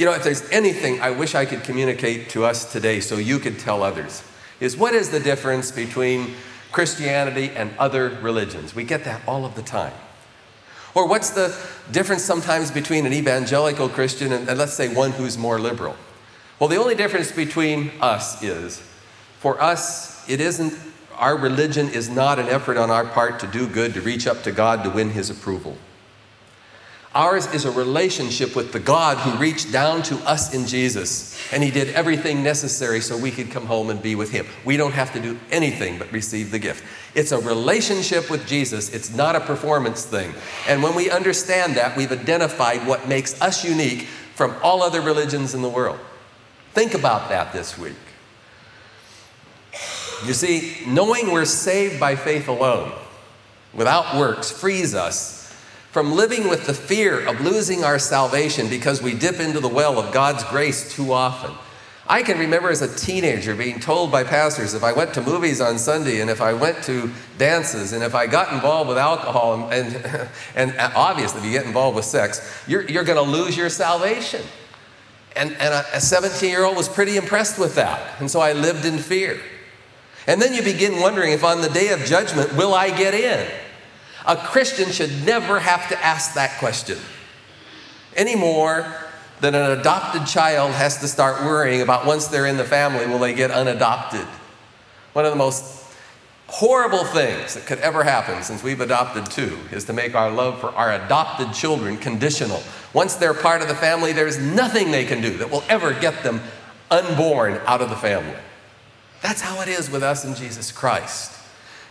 You 0.00 0.06
know, 0.06 0.14
if 0.14 0.24
there's 0.24 0.48
anything 0.48 1.02
I 1.02 1.10
wish 1.10 1.34
I 1.34 1.44
could 1.44 1.62
communicate 1.62 2.30
to 2.30 2.46
us 2.46 2.72
today 2.72 3.00
so 3.00 3.18
you 3.18 3.38
could 3.38 3.58
tell 3.58 3.82
others, 3.82 4.22
is 4.58 4.74
what 4.74 4.94
is 4.94 5.10
the 5.10 5.20
difference 5.20 5.70
between 5.70 6.36
Christianity 6.72 7.50
and 7.50 7.70
other 7.78 8.08
religions? 8.22 8.74
We 8.74 8.84
get 8.84 9.04
that 9.04 9.20
all 9.28 9.44
of 9.44 9.56
the 9.56 9.62
time. 9.62 9.92
Or 10.94 11.06
what's 11.06 11.28
the 11.28 11.54
difference 11.90 12.24
sometimes 12.24 12.70
between 12.70 13.04
an 13.04 13.12
evangelical 13.12 13.90
Christian 13.90 14.32
and, 14.32 14.48
and 14.48 14.58
let's 14.58 14.72
say 14.72 14.88
one 14.88 15.10
who's 15.10 15.36
more 15.36 15.60
liberal? 15.60 15.96
Well, 16.58 16.70
the 16.70 16.76
only 16.76 16.94
difference 16.94 17.30
between 17.30 17.90
us 18.00 18.42
is 18.42 18.78
for 19.38 19.60
us, 19.60 20.26
it 20.30 20.40
isn't, 20.40 20.72
our 21.16 21.36
religion 21.36 21.90
is 21.90 22.08
not 22.08 22.38
an 22.38 22.46
effort 22.48 22.78
on 22.78 22.90
our 22.90 23.04
part 23.04 23.38
to 23.40 23.46
do 23.46 23.68
good, 23.68 23.92
to 23.92 24.00
reach 24.00 24.26
up 24.26 24.44
to 24.44 24.50
God, 24.50 24.82
to 24.82 24.88
win 24.88 25.10
His 25.10 25.28
approval. 25.28 25.76
Ours 27.12 27.52
is 27.52 27.64
a 27.64 27.72
relationship 27.72 28.54
with 28.54 28.72
the 28.72 28.78
God 28.78 29.16
who 29.18 29.36
reached 29.40 29.72
down 29.72 30.02
to 30.04 30.16
us 30.18 30.54
in 30.54 30.64
Jesus, 30.64 31.36
and 31.52 31.60
He 31.60 31.72
did 31.72 31.88
everything 31.88 32.44
necessary 32.44 33.00
so 33.00 33.16
we 33.16 33.32
could 33.32 33.50
come 33.50 33.66
home 33.66 33.90
and 33.90 34.00
be 34.00 34.14
with 34.14 34.30
Him. 34.30 34.46
We 34.64 34.76
don't 34.76 34.92
have 34.92 35.12
to 35.14 35.20
do 35.20 35.36
anything 35.50 35.98
but 35.98 36.12
receive 36.12 36.52
the 36.52 36.60
gift. 36.60 36.84
It's 37.16 37.32
a 37.32 37.40
relationship 37.40 38.30
with 38.30 38.46
Jesus, 38.46 38.94
it's 38.94 39.12
not 39.12 39.34
a 39.34 39.40
performance 39.40 40.04
thing. 40.04 40.32
And 40.68 40.84
when 40.84 40.94
we 40.94 41.10
understand 41.10 41.74
that, 41.74 41.96
we've 41.96 42.12
identified 42.12 42.86
what 42.86 43.08
makes 43.08 43.40
us 43.42 43.64
unique 43.64 44.02
from 44.36 44.54
all 44.62 44.80
other 44.80 45.00
religions 45.00 45.52
in 45.52 45.62
the 45.62 45.68
world. 45.68 45.98
Think 46.74 46.94
about 46.94 47.28
that 47.30 47.52
this 47.52 47.76
week. 47.76 47.96
You 50.24 50.34
see, 50.34 50.76
knowing 50.86 51.32
we're 51.32 51.44
saved 51.44 51.98
by 51.98 52.14
faith 52.14 52.46
alone, 52.46 52.92
without 53.74 54.16
works, 54.16 54.52
frees 54.52 54.94
us 54.94 55.39
from 55.90 56.12
living 56.12 56.48
with 56.48 56.66
the 56.66 56.74
fear 56.74 57.26
of 57.26 57.40
losing 57.40 57.82
our 57.82 57.98
salvation 57.98 58.68
because 58.68 59.02
we 59.02 59.12
dip 59.12 59.40
into 59.40 59.58
the 59.58 59.68
well 59.68 59.98
of 59.98 60.12
God's 60.12 60.44
grace 60.44 60.94
too 60.94 61.12
often. 61.12 61.52
I 62.06 62.22
can 62.22 62.38
remember 62.38 62.70
as 62.70 62.82
a 62.82 62.92
teenager 62.92 63.54
being 63.54 63.78
told 63.78 64.10
by 64.10 64.24
pastors 64.24 64.74
if 64.74 64.82
I 64.82 64.92
went 64.92 65.14
to 65.14 65.22
movies 65.22 65.60
on 65.60 65.78
Sunday 65.78 66.20
and 66.20 66.30
if 66.30 66.40
I 66.40 66.52
went 66.52 66.82
to 66.84 67.10
dances 67.38 67.92
and 67.92 68.02
if 68.02 68.14
I 68.14 68.26
got 68.26 68.52
involved 68.52 68.88
with 68.88 68.98
alcohol 68.98 69.70
and, 69.70 69.94
and, 69.94 70.28
and 70.56 70.92
obviously 70.94 71.40
if 71.40 71.46
you 71.46 71.52
get 71.52 71.66
involved 71.66 71.96
with 71.96 72.04
sex, 72.04 72.64
you're, 72.66 72.82
you're 72.88 73.04
going 73.04 73.24
to 73.24 73.30
lose 73.30 73.56
your 73.56 73.68
salvation. 73.68 74.42
And, 75.36 75.52
and 75.52 75.86
a 75.92 76.00
17 76.00 76.50
year 76.50 76.64
old 76.64 76.76
was 76.76 76.88
pretty 76.88 77.16
impressed 77.16 77.58
with 77.58 77.76
that. 77.76 78.20
And 78.20 78.30
so 78.30 78.40
I 78.40 78.52
lived 78.52 78.84
in 78.84 78.98
fear. 78.98 79.40
And 80.26 80.40
then 80.40 80.52
you 80.52 80.62
begin 80.62 81.00
wondering 81.00 81.32
if 81.32 81.44
on 81.44 81.60
the 81.60 81.68
day 81.68 81.88
of 81.88 82.04
judgment, 82.04 82.56
will 82.56 82.74
I 82.74 82.90
get 82.90 83.14
in? 83.14 83.48
A 84.26 84.36
Christian 84.36 84.90
should 84.90 85.24
never 85.24 85.60
have 85.60 85.88
to 85.88 86.04
ask 86.04 86.34
that 86.34 86.58
question 86.58 86.98
any 88.16 88.36
more 88.36 88.86
than 89.40 89.54
an 89.54 89.78
adopted 89.78 90.26
child 90.26 90.72
has 90.72 90.98
to 90.98 91.08
start 91.08 91.42
worrying 91.42 91.80
about 91.80 92.06
once 92.06 92.26
they're 92.26 92.46
in 92.46 92.56
the 92.56 92.64
family, 92.64 93.06
will 93.06 93.18
they 93.18 93.32
get 93.32 93.50
unadopted? 93.50 94.26
One 95.12 95.24
of 95.24 95.30
the 95.30 95.38
most 95.38 95.76
horrible 96.48 97.04
things 97.04 97.54
that 97.54 97.64
could 97.64 97.78
ever 97.78 98.02
happen 98.02 98.42
since 98.42 98.62
we've 98.62 98.80
adopted 98.80 99.26
two 99.26 99.56
is 99.70 99.84
to 99.84 99.92
make 99.92 100.14
our 100.14 100.30
love 100.30 100.60
for 100.60 100.70
our 100.70 100.92
adopted 100.92 101.52
children 101.54 101.96
conditional. 101.96 102.62
Once 102.92 103.14
they're 103.14 103.34
part 103.34 103.62
of 103.62 103.68
the 103.68 103.74
family, 103.74 104.12
there's 104.12 104.38
nothing 104.38 104.90
they 104.90 105.04
can 105.04 105.22
do 105.22 105.36
that 105.38 105.50
will 105.50 105.64
ever 105.68 105.94
get 105.94 106.22
them 106.22 106.40
unborn 106.90 107.58
out 107.66 107.80
of 107.80 107.88
the 107.88 107.96
family. 107.96 108.36
That's 109.22 109.40
how 109.40 109.60
it 109.62 109.68
is 109.68 109.90
with 109.90 110.02
us 110.02 110.24
in 110.24 110.34
Jesus 110.34 110.72
Christ. 110.72 111.39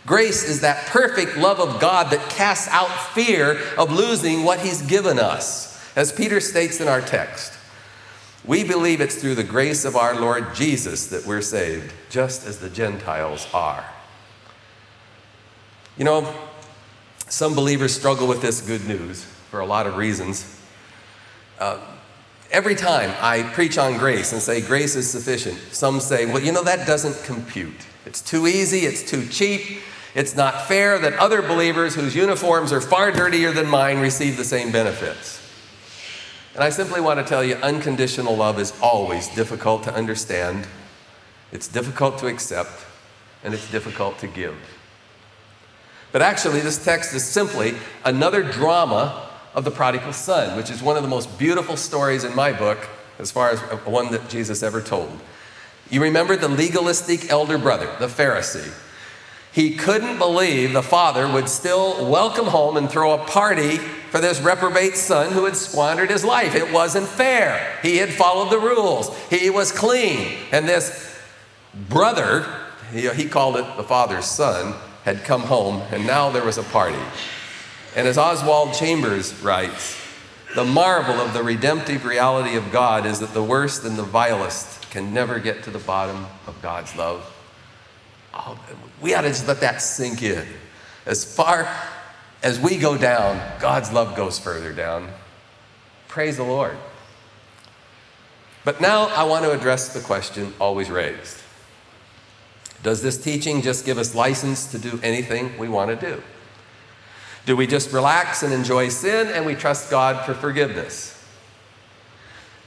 Grace 0.06 0.42
is 0.42 0.60
that 0.60 0.86
perfect 0.86 1.36
love 1.36 1.60
of 1.60 1.80
God 1.80 2.10
that 2.10 2.30
casts 2.30 2.68
out 2.68 2.88
fear 3.12 3.60
of 3.76 3.92
losing 3.92 4.44
what 4.44 4.60
He's 4.60 4.82
given 4.82 5.18
us. 5.18 5.70
As 5.96 6.12
Peter 6.12 6.40
states 6.40 6.80
in 6.80 6.88
our 6.88 7.00
text, 7.00 7.52
we 8.44 8.64
believe 8.64 9.00
it's 9.00 9.16
through 9.16 9.34
the 9.34 9.44
grace 9.44 9.84
of 9.84 9.96
our 9.96 10.18
Lord 10.18 10.54
Jesus 10.54 11.08
that 11.08 11.26
we're 11.26 11.42
saved, 11.42 11.92
just 12.08 12.46
as 12.46 12.58
the 12.58 12.70
Gentiles 12.70 13.46
are. 13.52 13.84
You 15.98 16.04
know, 16.04 16.34
some 17.28 17.54
believers 17.54 17.94
struggle 17.94 18.26
with 18.26 18.40
this 18.40 18.60
good 18.62 18.86
news 18.88 19.24
for 19.50 19.60
a 19.60 19.66
lot 19.66 19.86
of 19.86 19.96
reasons. 19.96 20.58
Uh, 21.58 21.78
every 22.50 22.74
time 22.74 23.14
I 23.20 23.42
preach 23.42 23.76
on 23.76 23.98
grace 23.98 24.32
and 24.32 24.40
say 24.40 24.62
grace 24.62 24.96
is 24.96 25.10
sufficient, 25.10 25.58
some 25.72 26.00
say, 26.00 26.24
well, 26.24 26.42
you 26.42 26.52
know, 26.52 26.64
that 26.64 26.86
doesn't 26.86 27.22
compute. 27.24 27.86
It's 28.06 28.22
too 28.22 28.46
easy, 28.46 28.80
it's 28.80 29.02
too 29.02 29.26
cheap, 29.26 29.80
it's 30.14 30.34
not 30.34 30.66
fair 30.66 30.98
that 30.98 31.14
other 31.14 31.40
believers 31.42 31.94
whose 31.94 32.16
uniforms 32.16 32.72
are 32.72 32.80
far 32.80 33.12
dirtier 33.12 33.52
than 33.52 33.66
mine 33.66 33.98
receive 33.98 34.36
the 34.36 34.44
same 34.44 34.72
benefits. 34.72 35.40
And 36.54 36.64
I 36.64 36.70
simply 36.70 37.00
want 37.00 37.20
to 37.20 37.24
tell 37.24 37.44
you 37.44 37.54
unconditional 37.56 38.36
love 38.36 38.58
is 38.58 38.72
always 38.82 39.28
difficult 39.28 39.84
to 39.84 39.94
understand, 39.94 40.66
it's 41.52 41.68
difficult 41.68 42.18
to 42.18 42.26
accept, 42.26 42.84
and 43.44 43.54
it's 43.54 43.70
difficult 43.70 44.18
to 44.18 44.26
give. 44.26 44.56
But 46.12 46.22
actually, 46.22 46.60
this 46.60 46.82
text 46.82 47.14
is 47.14 47.24
simply 47.24 47.74
another 48.04 48.42
drama 48.42 49.28
of 49.54 49.64
the 49.64 49.70
prodigal 49.70 50.12
son, 50.12 50.56
which 50.56 50.70
is 50.70 50.82
one 50.82 50.96
of 50.96 51.02
the 51.02 51.08
most 51.08 51.38
beautiful 51.38 51.76
stories 51.76 52.24
in 52.24 52.34
my 52.34 52.52
book, 52.52 52.78
as 53.20 53.30
far 53.30 53.50
as 53.50 53.60
one 53.84 54.10
that 54.10 54.28
Jesus 54.28 54.62
ever 54.62 54.80
told. 54.80 55.20
You 55.88 56.02
remember 56.02 56.36
the 56.36 56.48
legalistic 56.48 57.30
elder 57.30 57.58
brother, 57.58 57.94
the 57.98 58.06
Pharisee, 58.06 58.72
he 59.52 59.74
couldn't 59.74 60.18
believe 60.18 60.72
the 60.72 60.82
father 60.82 61.30
would 61.30 61.48
still 61.48 62.08
welcome 62.08 62.46
home 62.46 62.76
and 62.76 62.88
throw 62.88 63.14
a 63.14 63.24
party 63.24 63.78
for 63.78 64.20
this 64.20 64.40
reprobate 64.40 64.94
son 64.96 65.32
who 65.32 65.44
had 65.44 65.56
squandered 65.56 66.10
his 66.10 66.24
life. 66.24 66.54
It 66.54 66.72
wasn't 66.72 67.08
fair. 67.08 67.78
He 67.82 67.96
had 67.96 68.10
followed 68.10 68.50
the 68.50 68.60
rules, 68.60 69.16
he 69.28 69.50
was 69.50 69.72
clean. 69.72 70.38
And 70.52 70.68
this 70.68 71.18
brother, 71.88 72.46
he, 72.92 73.28
called 73.28 73.56
it 73.56 73.76
the 73.76 73.82
father's 73.82 74.26
son, 74.26 74.74
had 75.04 75.24
come 75.24 75.42
home, 75.42 75.82
and 75.90 76.06
now 76.06 76.30
there 76.30 76.44
was 76.44 76.58
a 76.58 76.62
party. 76.62 76.98
And 77.96 78.06
as 78.06 78.18
Oswald 78.18 78.74
Chambers 78.74 79.34
writes, 79.42 80.00
The 80.54 80.64
marvel 80.64 81.16
of 81.16 81.32
the 81.32 81.42
redemptive 81.42 82.04
reality 82.04 82.56
of 82.56 82.70
God 82.70 83.04
is 83.04 83.18
that 83.18 83.34
the 83.34 83.42
worst 83.42 83.84
and 83.84 83.96
the 83.96 84.04
vilest 84.04 84.90
can 84.90 85.12
never 85.12 85.40
get 85.40 85.64
to 85.64 85.70
the 85.70 85.78
bottom 85.78 86.26
of 86.46 86.60
God's 86.62 86.94
love. 86.94 87.39
Oh, 88.34 88.58
we 89.00 89.14
ought 89.14 89.22
to 89.22 89.28
just 89.28 89.48
let 89.48 89.60
that 89.60 89.82
sink 89.82 90.22
in. 90.22 90.46
As 91.06 91.24
far 91.24 91.68
as 92.42 92.58
we 92.60 92.78
go 92.78 92.96
down, 92.96 93.40
God's 93.60 93.92
love 93.92 94.16
goes 94.16 94.38
further 94.38 94.72
down. 94.72 95.08
Praise 96.08 96.36
the 96.36 96.44
Lord. 96.44 96.76
But 98.64 98.80
now 98.80 99.06
I 99.08 99.24
want 99.24 99.44
to 99.44 99.52
address 99.52 99.92
the 99.94 100.00
question 100.00 100.52
always 100.60 100.90
raised 100.90 101.38
Does 102.82 103.02
this 103.02 103.22
teaching 103.22 103.62
just 103.62 103.84
give 103.84 103.98
us 103.98 104.14
license 104.14 104.70
to 104.72 104.78
do 104.78 105.00
anything 105.02 105.56
we 105.58 105.68
want 105.68 105.98
to 105.98 106.06
do? 106.06 106.22
Do 107.46 107.56
we 107.56 107.66
just 107.66 107.92
relax 107.92 108.42
and 108.42 108.52
enjoy 108.52 108.90
sin 108.90 109.28
and 109.28 109.46
we 109.46 109.54
trust 109.54 109.90
God 109.90 110.24
for 110.26 110.34
forgiveness? 110.34 111.19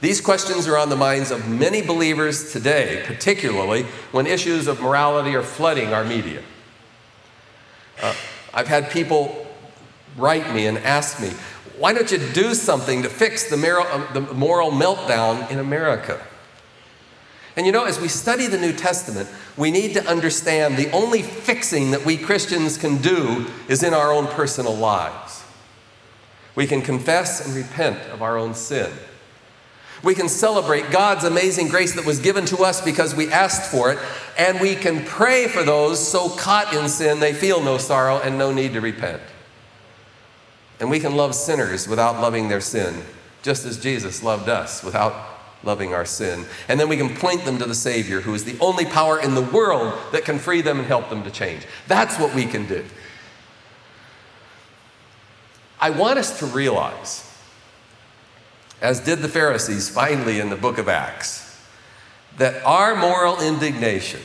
These 0.04 0.20
questions 0.20 0.68
are 0.68 0.76
on 0.76 0.90
the 0.90 0.96
minds 0.96 1.30
of 1.30 1.48
many 1.48 1.80
believers 1.80 2.52
today, 2.52 3.02
particularly 3.06 3.84
when 4.12 4.26
issues 4.26 4.66
of 4.66 4.82
morality 4.82 5.34
are 5.34 5.42
flooding 5.42 5.94
our 5.94 6.04
media. 6.04 6.42
Uh, 8.02 8.14
I've 8.52 8.68
had 8.68 8.90
people 8.90 9.46
write 10.18 10.54
me 10.54 10.66
and 10.66 10.76
ask 10.76 11.22
me, 11.22 11.30
why 11.78 11.94
don't 11.94 12.12
you 12.12 12.18
do 12.18 12.52
something 12.52 13.02
to 13.02 13.08
fix 13.08 13.48
the 13.48 13.56
moral, 13.56 13.86
uh, 13.86 14.12
the 14.12 14.20
moral 14.20 14.72
meltdown 14.72 15.50
in 15.50 15.58
America? 15.58 16.22
And 17.56 17.64
you 17.64 17.72
know, 17.72 17.86
as 17.86 17.98
we 17.98 18.08
study 18.08 18.46
the 18.46 18.58
New 18.58 18.74
Testament, 18.74 19.30
we 19.56 19.70
need 19.70 19.94
to 19.94 20.06
understand 20.06 20.76
the 20.76 20.90
only 20.90 21.22
fixing 21.22 21.92
that 21.92 22.04
we 22.04 22.18
Christians 22.18 22.76
can 22.76 22.98
do 22.98 23.46
is 23.68 23.82
in 23.82 23.94
our 23.94 24.12
own 24.12 24.26
personal 24.26 24.74
lives. 24.74 25.44
We 26.54 26.66
can 26.66 26.82
confess 26.82 27.46
and 27.46 27.56
repent 27.56 28.00
of 28.10 28.20
our 28.20 28.36
own 28.36 28.52
sin. 28.52 28.92
We 30.04 30.14
can 30.14 30.28
celebrate 30.28 30.90
God's 30.90 31.24
amazing 31.24 31.68
grace 31.68 31.94
that 31.94 32.04
was 32.04 32.18
given 32.18 32.44
to 32.46 32.58
us 32.58 32.80
because 32.84 33.14
we 33.14 33.32
asked 33.32 33.70
for 33.70 33.90
it, 33.90 33.98
and 34.38 34.60
we 34.60 34.76
can 34.76 35.02
pray 35.04 35.48
for 35.48 35.62
those 35.62 36.06
so 36.06 36.28
caught 36.28 36.74
in 36.74 36.88
sin 36.90 37.20
they 37.20 37.32
feel 37.32 37.62
no 37.62 37.78
sorrow 37.78 38.20
and 38.22 38.36
no 38.36 38.52
need 38.52 38.74
to 38.74 38.82
repent. 38.82 39.22
And 40.78 40.90
we 40.90 41.00
can 41.00 41.16
love 41.16 41.34
sinners 41.34 41.88
without 41.88 42.20
loving 42.20 42.48
their 42.48 42.60
sin, 42.60 43.02
just 43.42 43.64
as 43.64 43.80
Jesus 43.80 44.22
loved 44.22 44.48
us 44.50 44.84
without 44.84 45.14
loving 45.62 45.94
our 45.94 46.04
sin. 46.04 46.44
And 46.68 46.78
then 46.78 46.90
we 46.90 46.98
can 46.98 47.16
point 47.16 47.46
them 47.46 47.56
to 47.58 47.64
the 47.64 47.74
Savior, 47.74 48.20
who 48.20 48.34
is 48.34 48.44
the 48.44 48.58
only 48.60 48.84
power 48.84 49.18
in 49.18 49.34
the 49.34 49.40
world 49.40 49.94
that 50.12 50.26
can 50.26 50.38
free 50.38 50.60
them 50.60 50.78
and 50.78 50.86
help 50.86 51.08
them 51.08 51.22
to 51.24 51.30
change. 51.30 51.66
That's 51.88 52.18
what 52.18 52.34
we 52.34 52.44
can 52.44 52.66
do. 52.66 52.84
I 55.80 55.90
want 55.90 56.18
us 56.18 56.38
to 56.40 56.46
realize, 56.46 57.23
as 58.84 59.00
did 59.00 59.20
the 59.20 59.28
Pharisees 59.28 59.88
finally 59.88 60.38
in 60.38 60.50
the 60.50 60.56
book 60.56 60.76
of 60.76 60.88
Acts, 60.88 61.58
that 62.36 62.62
our 62.64 62.94
moral 62.94 63.40
indignation, 63.40 64.20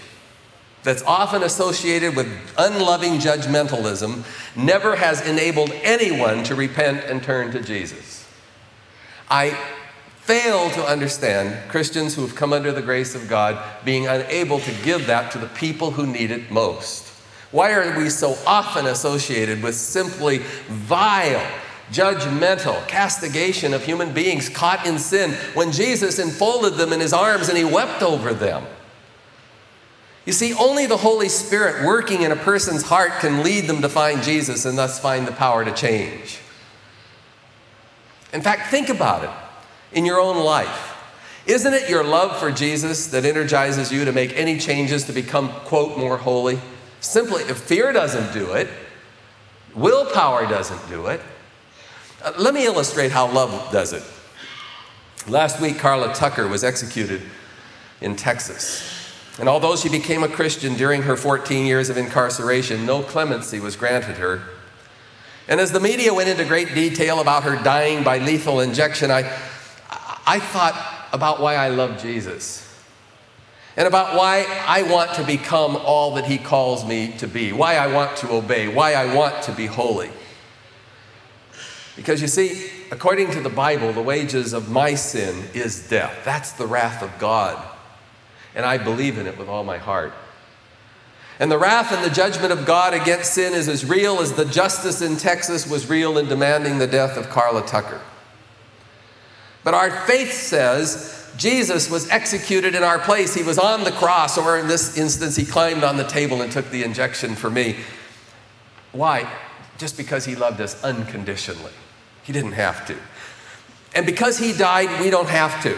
that's 0.83 1.01
often 1.03 1.43
associated 1.43 2.15
with 2.15 2.27
unloving 2.57 3.13
judgmentalism 3.13 4.23
never 4.55 4.95
has 4.95 5.25
enabled 5.27 5.71
anyone 5.83 6.43
to 6.43 6.55
repent 6.55 7.03
and 7.05 7.23
turn 7.23 7.51
to 7.51 7.61
Jesus. 7.61 8.27
I 9.29 9.57
fail 10.21 10.69
to 10.71 10.83
understand 10.83 11.69
Christians 11.69 12.15
who 12.15 12.21
have 12.21 12.35
come 12.35 12.53
under 12.53 12.71
the 12.71 12.81
grace 12.81 13.15
of 13.15 13.27
God 13.27 13.63
being 13.83 14.07
unable 14.07 14.59
to 14.59 14.83
give 14.83 15.07
that 15.07 15.31
to 15.31 15.37
the 15.37 15.47
people 15.47 15.91
who 15.91 16.05
need 16.05 16.31
it 16.31 16.51
most. 16.51 17.07
Why 17.51 17.71
are 17.71 17.97
we 17.97 18.09
so 18.09 18.37
often 18.45 18.85
associated 18.85 19.63
with 19.63 19.75
simply 19.75 20.39
vile, 20.67 21.45
judgmental 21.91 22.87
castigation 22.87 23.73
of 23.73 23.83
human 23.83 24.13
beings 24.13 24.49
caught 24.49 24.85
in 24.85 24.99
sin 24.99 25.31
when 25.53 25.71
Jesus 25.71 26.19
enfolded 26.19 26.75
them 26.75 26.93
in 26.93 26.99
his 26.99 27.13
arms 27.13 27.49
and 27.49 27.57
he 27.57 27.63
wept 27.63 28.01
over 28.01 28.33
them? 28.33 28.65
You 30.25 30.33
see, 30.33 30.53
only 30.53 30.85
the 30.85 30.97
Holy 30.97 31.29
Spirit 31.29 31.85
working 31.85 32.21
in 32.21 32.31
a 32.31 32.35
person's 32.35 32.83
heart 32.83 33.13
can 33.19 33.43
lead 33.43 33.65
them 33.65 33.81
to 33.81 33.89
find 33.89 34.21
Jesus 34.21 34.65
and 34.65 34.77
thus 34.77 34.99
find 34.99 35.25
the 35.25 35.31
power 35.31 35.65
to 35.65 35.73
change. 35.73 36.39
In 38.31 38.41
fact, 38.41 38.69
think 38.69 38.89
about 38.89 39.23
it 39.23 39.97
in 39.97 40.05
your 40.05 40.19
own 40.19 40.37
life. 40.37 40.95
Isn't 41.47 41.73
it 41.73 41.89
your 41.89 42.03
love 42.03 42.37
for 42.37 42.51
Jesus 42.51 43.07
that 43.07 43.25
energizes 43.25 43.91
you 43.91 44.05
to 44.05 44.11
make 44.11 44.37
any 44.37 44.59
changes 44.59 45.05
to 45.05 45.13
become, 45.13 45.49
quote, 45.49 45.97
more 45.97 46.17
holy? 46.17 46.59
Simply, 46.99 47.41
if 47.43 47.57
fear 47.57 47.91
doesn't 47.91 48.31
do 48.31 48.53
it, 48.53 48.67
willpower 49.73 50.45
doesn't 50.47 50.87
do 50.89 51.07
it. 51.07 51.21
Uh, 52.23 52.33
let 52.37 52.53
me 52.53 52.65
illustrate 52.65 53.11
how 53.11 53.31
love 53.31 53.71
does 53.71 53.93
it. 53.93 54.03
Last 55.27 55.61
week, 55.61 55.77
Karla 55.79 56.13
Tucker 56.13 56.47
was 56.47 56.63
executed 56.63 57.21
in 58.01 58.15
Texas. 58.15 58.83
And 59.39 59.47
although 59.47 59.75
she 59.77 59.87
became 59.87 60.23
a 60.23 60.27
Christian 60.27 60.75
during 60.75 61.03
her 61.03 61.15
14 61.15 61.65
years 61.65 61.89
of 61.89 61.97
incarceration, 61.97 62.85
no 62.85 63.01
clemency 63.01 63.59
was 63.59 63.75
granted 63.77 64.17
her. 64.17 64.41
And 65.47 65.59
as 65.59 65.71
the 65.71 65.79
media 65.79 66.13
went 66.13 66.29
into 66.29 66.43
great 66.45 66.73
detail 66.73 67.21
about 67.21 67.43
her 67.43 67.55
dying 67.63 68.03
by 68.03 68.17
lethal 68.17 68.59
injection, 68.59 69.11
I, 69.11 69.21
I 70.27 70.39
thought 70.39 71.07
about 71.13 71.39
why 71.39 71.55
I 71.55 71.69
love 71.69 72.01
Jesus 72.01 72.65
and 73.77 73.87
about 73.87 74.17
why 74.17 74.45
I 74.67 74.83
want 74.83 75.13
to 75.13 75.23
become 75.23 75.77
all 75.77 76.15
that 76.15 76.25
He 76.25 76.37
calls 76.37 76.85
me 76.85 77.13
to 77.19 77.27
be, 77.27 77.53
why 77.53 77.75
I 77.75 77.87
want 77.87 78.17
to 78.17 78.31
obey, 78.31 78.67
why 78.67 78.93
I 78.93 79.15
want 79.15 79.41
to 79.43 79.53
be 79.53 79.67
holy. 79.67 80.09
Because 81.99 82.21
you 82.21 82.27
see, 82.27 82.69
according 82.91 83.31
to 83.31 83.41
the 83.41 83.49
Bible, 83.49 83.91
the 83.91 84.01
wages 84.01 84.53
of 84.53 84.71
my 84.71 84.95
sin 84.95 85.43
is 85.53 85.89
death. 85.89 86.23
That's 86.23 86.53
the 86.53 86.65
wrath 86.65 87.03
of 87.03 87.19
God 87.19 87.63
and 88.55 88.65
I 88.65 88.77
believe 88.77 89.17
in 89.17 89.27
it 89.27 89.37
with 89.37 89.47
all 89.47 89.63
my 89.63 89.77
heart. 89.77 90.13
And 91.39 91.49
the 91.49 91.57
wrath 91.57 91.93
and 91.93 92.03
the 92.03 92.13
judgment 92.13 92.51
of 92.51 92.65
God 92.65 92.93
against 92.93 93.33
sin 93.33 93.53
is 93.53 93.69
as 93.69 93.85
real 93.85 94.19
as 94.19 94.33
the 94.33 94.45
justice 94.45 95.01
in 95.01 95.15
Texas 95.15 95.65
was 95.65 95.89
real 95.89 96.17
in 96.17 96.27
demanding 96.27 96.77
the 96.77 96.87
death 96.87 97.17
of 97.17 97.29
Karla 97.29 97.65
Tucker. 97.65 98.01
But 99.63 99.73
our 99.73 99.91
faith 100.05 100.33
says 100.33 101.31
Jesus 101.37 101.89
was 101.89 102.09
executed 102.09 102.75
in 102.75 102.83
our 102.83 102.99
place. 102.99 103.33
He 103.33 103.43
was 103.43 103.57
on 103.57 103.85
the 103.85 103.91
cross, 103.91 104.37
or 104.37 104.57
in 104.57 104.67
this 104.67 104.97
instance, 104.97 105.37
he 105.37 105.45
climbed 105.45 105.83
on 105.83 105.95
the 105.95 106.03
table 106.03 106.41
and 106.41 106.51
took 106.51 106.69
the 106.71 106.83
injection 106.83 107.35
for 107.35 107.49
me. 107.49 107.77
Why? 108.91 109.31
Just 109.77 109.95
because 109.95 110.25
he 110.25 110.35
loved 110.35 110.59
us 110.59 110.83
unconditionally. 110.83 111.71
He 112.23 112.33
didn't 112.33 112.53
have 112.53 112.85
to. 112.87 112.97
And 113.95 114.05
because 114.05 114.37
he 114.37 114.53
died, 114.53 115.01
we 115.01 115.09
don't 115.09 115.29
have 115.29 115.61
to. 115.63 115.77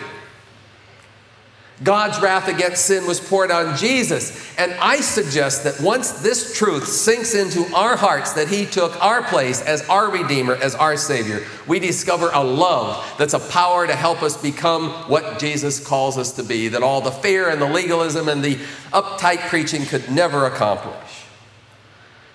God's 1.84 2.22
wrath 2.22 2.48
against 2.48 2.86
sin 2.86 3.08
was 3.08 3.20
poured 3.20 3.50
on 3.50 3.76
Jesus. 3.76 4.56
And 4.58 4.72
I 4.74 4.98
suggest 4.98 5.64
that 5.64 5.82
once 5.82 6.12
this 6.22 6.56
truth 6.56 6.88
sinks 6.88 7.34
into 7.34 7.66
our 7.74 7.96
hearts 7.96 8.34
that 8.34 8.50
He 8.50 8.68
took 8.68 9.02
our 9.04 9.24
place 9.24 9.62
as 9.62 9.88
our 9.90 10.12
Redeemer, 10.12 10.54
as 10.54 10.76
our 10.76 10.96
Savior, 10.96 11.44
we 11.68 11.80
discover 11.80 12.30
a 12.34 12.44
love 12.44 13.04
that's 13.18 13.34
a 13.34 13.40
power 13.40 13.88
to 13.88 13.96
help 13.96 14.22
us 14.22 14.40
become 14.40 14.92
what 15.10 15.40
Jesus 15.40 15.84
calls 15.84 16.20
us 16.20 16.34
to 16.34 16.44
be, 16.44 16.68
that 16.68 16.84
all 16.84 17.02
the 17.02 17.12
fear 17.12 17.50
and 17.50 17.60
the 17.60 17.66
legalism 17.66 18.30
and 18.30 18.44
the 18.44 18.58
uptight 18.94 19.40
preaching 19.50 19.86
could 19.86 20.12
never 20.12 20.46
accomplish. 20.46 20.96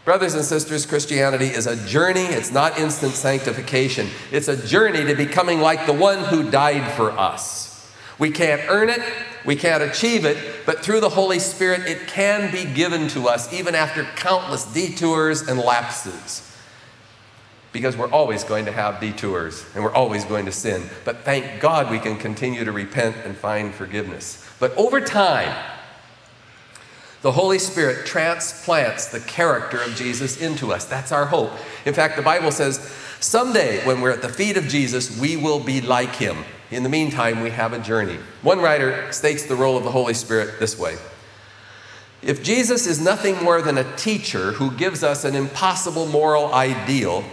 Brothers 0.07 0.35
and 0.35 0.45
sisters, 0.45 0.87
Christianity 0.87 1.47
is 1.47 1.67
a 1.67 1.75
journey. 1.85 2.21
It's 2.21 2.53
not 2.53 2.79
instant 2.79 3.15
sanctification. 3.15 4.07
It's 4.31 4.47
a 4.47 4.57
journey 4.57 5.05
to 5.05 5.17
becoming 5.17 5.61
like 5.61 5.85
the 5.85 5.93
one 5.93 6.21
who 6.21 6.49
died 6.49 6.93
for 6.93 7.11
us. 7.11 7.93
We 8.17 8.31
can't 8.31 8.63
earn 8.69 8.89
it, 8.89 9.01
we 9.45 9.57
can't 9.57 9.83
achieve 9.83 10.25
it, 10.25 10.65
but 10.65 10.79
through 10.79 11.01
the 11.01 11.09
Holy 11.09 11.41
Spirit, 11.41 11.89
it 11.89 12.07
can 12.07 12.53
be 12.53 12.65
given 12.73 13.09
to 13.09 13.27
us 13.27 13.53
even 13.53 13.75
after 13.75 14.05
countless 14.15 14.65
detours 14.73 15.49
and 15.49 15.59
lapses. 15.59 16.57
Because 17.73 17.97
we're 17.97 18.11
always 18.13 18.45
going 18.45 18.67
to 18.67 18.73
have 18.73 19.01
detours 19.01 19.67
and 19.75 19.83
we're 19.83 19.93
always 19.93 20.25
going 20.25 20.47
to 20.47 20.53
sin. 20.53 20.89
But 21.05 21.19
thank 21.25 21.61
God 21.61 21.91
we 21.91 21.99
can 21.99 22.17
continue 22.17 22.65
to 22.65 22.71
repent 22.71 23.17
and 23.25 23.37
find 23.37 23.75
forgiveness. 23.75 24.49
But 24.61 24.73
over 24.77 25.01
time, 25.01 25.53
the 27.23 27.33
Holy 27.33 27.59
Spirit 27.59 28.07
transplants 28.07 29.07
the 29.07 29.21
character 29.21 29.83
of 29.83 29.95
Jesus 29.97 30.41
into 30.41 30.73
us. 30.73 30.85
That's 30.85 31.13
our 31.13 31.27
hope. 31.27 31.53
In 31.85 31.95
fact, 31.95 32.17
the 32.17 32.23
Bible 32.23 32.53
says 32.53 32.79
someday 33.21 33.85
when 33.85 34.01
we're 34.01 34.13
at 34.13 34.23
the 34.23 34.29
feet 34.29 34.57
of 34.57 34.69
Jesus, 34.69 35.19
we 35.19 35.37
will 35.37 35.61
be 35.61 35.81
like 35.81 36.17
him. 36.17 36.45
In 36.71 36.83
the 36.83 36.89
meantime, 36.89 37.41
we 37.41 37.51
have 37.51 37.73
a 37.73 37.79
journey. 37.79 38.19
One 38.43 38.61
writer 38.61 39.11
states 39.13 39.45
the 39.45 39.57
role 39.57 39.77
of 39.77 39.85
the 39.85 39.91
Holy 39.91 40.15
Spirit 40.15 40.59
this 40.59 40.79
way 40.79 40.97
If 42.23 42.43
Jesus 42.43 42.87
is 42.87 43.01
nothing 43.01 43.43
more 43.43 43.63
than 43.63 43.79
a 43.79 43.97
teacher 43.97 44.53
who 44.53 44.71
gives 44.73 45.03
us 45.03 45.25
an 45.25 45.35
impossible 45.35 46.07
moral 46.07 46.53
ideal 46.53 47.25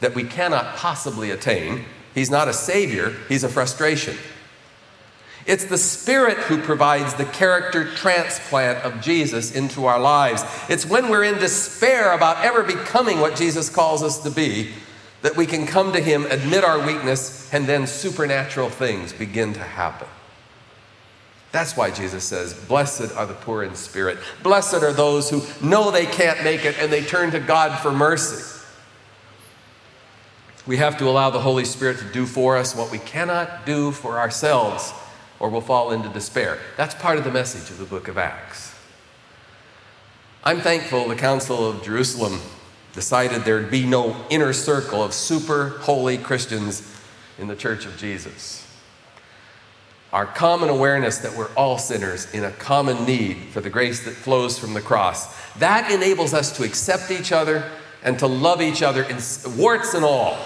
that 0.00 0.14
we 0.14 0.24
cannot 0.24 0.76
possibly 0.76 1.30
attain, 1.30 1.84
he's 2.14 2.30
not 2.30 2.48
a 2.48 2.52
savior, 2.52 3.14
he's 3.28 3.44
a 3.44 3.48
frustration. 3.48 4.16
It's 5.46 5.64
the 5.64 5.78
Spirit 5.78 6.36
who 6.38 6.60
provides 6.60 7.14
the 7.14 7.24
character 7.24 7.84
transplant 7.92 8.84
of 8.84 9.00
Jesus 9.00 9.54
into 9.54 9.86
our 9.86 10.00
lives. 10.00 10.44
It's 10.68 10.84
when 10.84 11.08
we're 11.08 11.24
in 11.24 11.38
despair 11.38 12.12
about 12.12 12.44
ever 12.44 12.64
becoming 12.64 13.20
what 13.20 13.36
Jesus 13.36 13.70
calls 13.70 14.02
us 14.02 14.22
to 14.24 14.30
be 14.30 14.72
that 15.22 15.36
we 15.36 15.46
can 15.46 15.66
come 15.66 15.92
to 15.92 16.00
Him, 16.00 16.26
admit 16.26 16.62
our 16.62 16.84
weakness, 16.84 17.52
and 17.52 17.66
then 17.66 17.86
supernatural 17.86 18.70
things 18.70 19.12
begin 19.12 19.52
to 19.54 19.60
happen. 19.60 20.08
That's 21.52 21.76
why 21.76 21.90
Jesus 21.90 22.22
says, 22.22 22.52
Blessed 22.52 23.14
are 23.16 23.26
the 23.26 23.34
poor 23.34 23.62
in 23.62 23.74
spirit. 23.74 24.18
Blessed 24.42 24.82
are 24.82 24.92
those 24.92 25.30
who 25.30 25.42
know 25.66 25.90
they 25.90 26.06
can't 26.06 26.44
make 26.44 26.64
it 26.64 26.76
and 26.78 26.92
they 26.92 27.02
turn 27.02 27.30
to 27.30 27.40
God 27.40 27.78
for 27.80 27.90
mercy. 27.90 28.56
We 30.66 30.76
have 30.78 30.98
to 30.98 31.08
allow 31.08 31.30
the 31.30 31.40
Holy 31.40 31.64
Spirit 31.64 31.98
to 31.98 32.04
do 32.12 32.26
for 32.26 32.56
us 32.56 32.74
what 32.74 32.90
we 32.90 32.98
cannot 32.98 33.64
do 33.64 33.92
for 33.92 34.18
ourselves, 34.18 34.92
or 35.38 35.48
we'll 35.48 35.60
fall 35.60 35.92
into 35.92 36.08
despair. 36.08 36.58
That's 36.76 36.94
part 36.94 37.18
of 37.18 37.24
the 37.24 37.30
message 37.30 37.70
of 37.70 37.78
the 37.78 37.84
book 37.84 38.08
of 38.08 38.18
Acts. 38.18 38.74
I'm 40.44 40.60
thankful 40.60 41.08
the 41.08 41.16
Council 41.16 41.68
of 41.68 41.82
Jerusalem 41.82 42.40
decided 42.92 43.42
there'd 43.42 43.70
be 43.70 43.84
no 43.84 44.16
inner 44.30 44.52
circle 44.52 45.02
of 45.02 45.12
super 45.12 45.70
holy 45.80 46.16
Christians 46.16 46.90
in 47.38 47.48
the 47.48 47.56
Church 47.56 47.84
of 47.84 47.96
Jesus. 47.98 48.66
Our 50.12 50.24
common 50.24 50.68
awareness 50.68 51.18
that 51.18 51.36
we're 51.36 51.52
all 51.54 51.78
sinners 51.78 52.32
in 52.32 52.44
a 52.44 52.52
common 52.52 53.04
need 53.04 53.48
for 53.50 53.60
the 53.60 53.68
grace 53.68 54.04
that 54.04 54.12
flows 54.12 54.58
from 54.58 54.72
the 54.72 54.80
cross, 54.80 55.36
that 55.56 55.90
enables 55.90 56.32
us 56.32 56.56
to 56.56 56.64
accept 56.64 57.10
each 57.10 57.32
other 57.32 57.70
and 58.02 58.18
to 58.20 58.26
love 58.26 58.62
each 58.62 58.82
other 58.82 59.02
in 59.02 59.18
warts 59.58 59.94
and 59.94 60.04
all. 60.04 60.38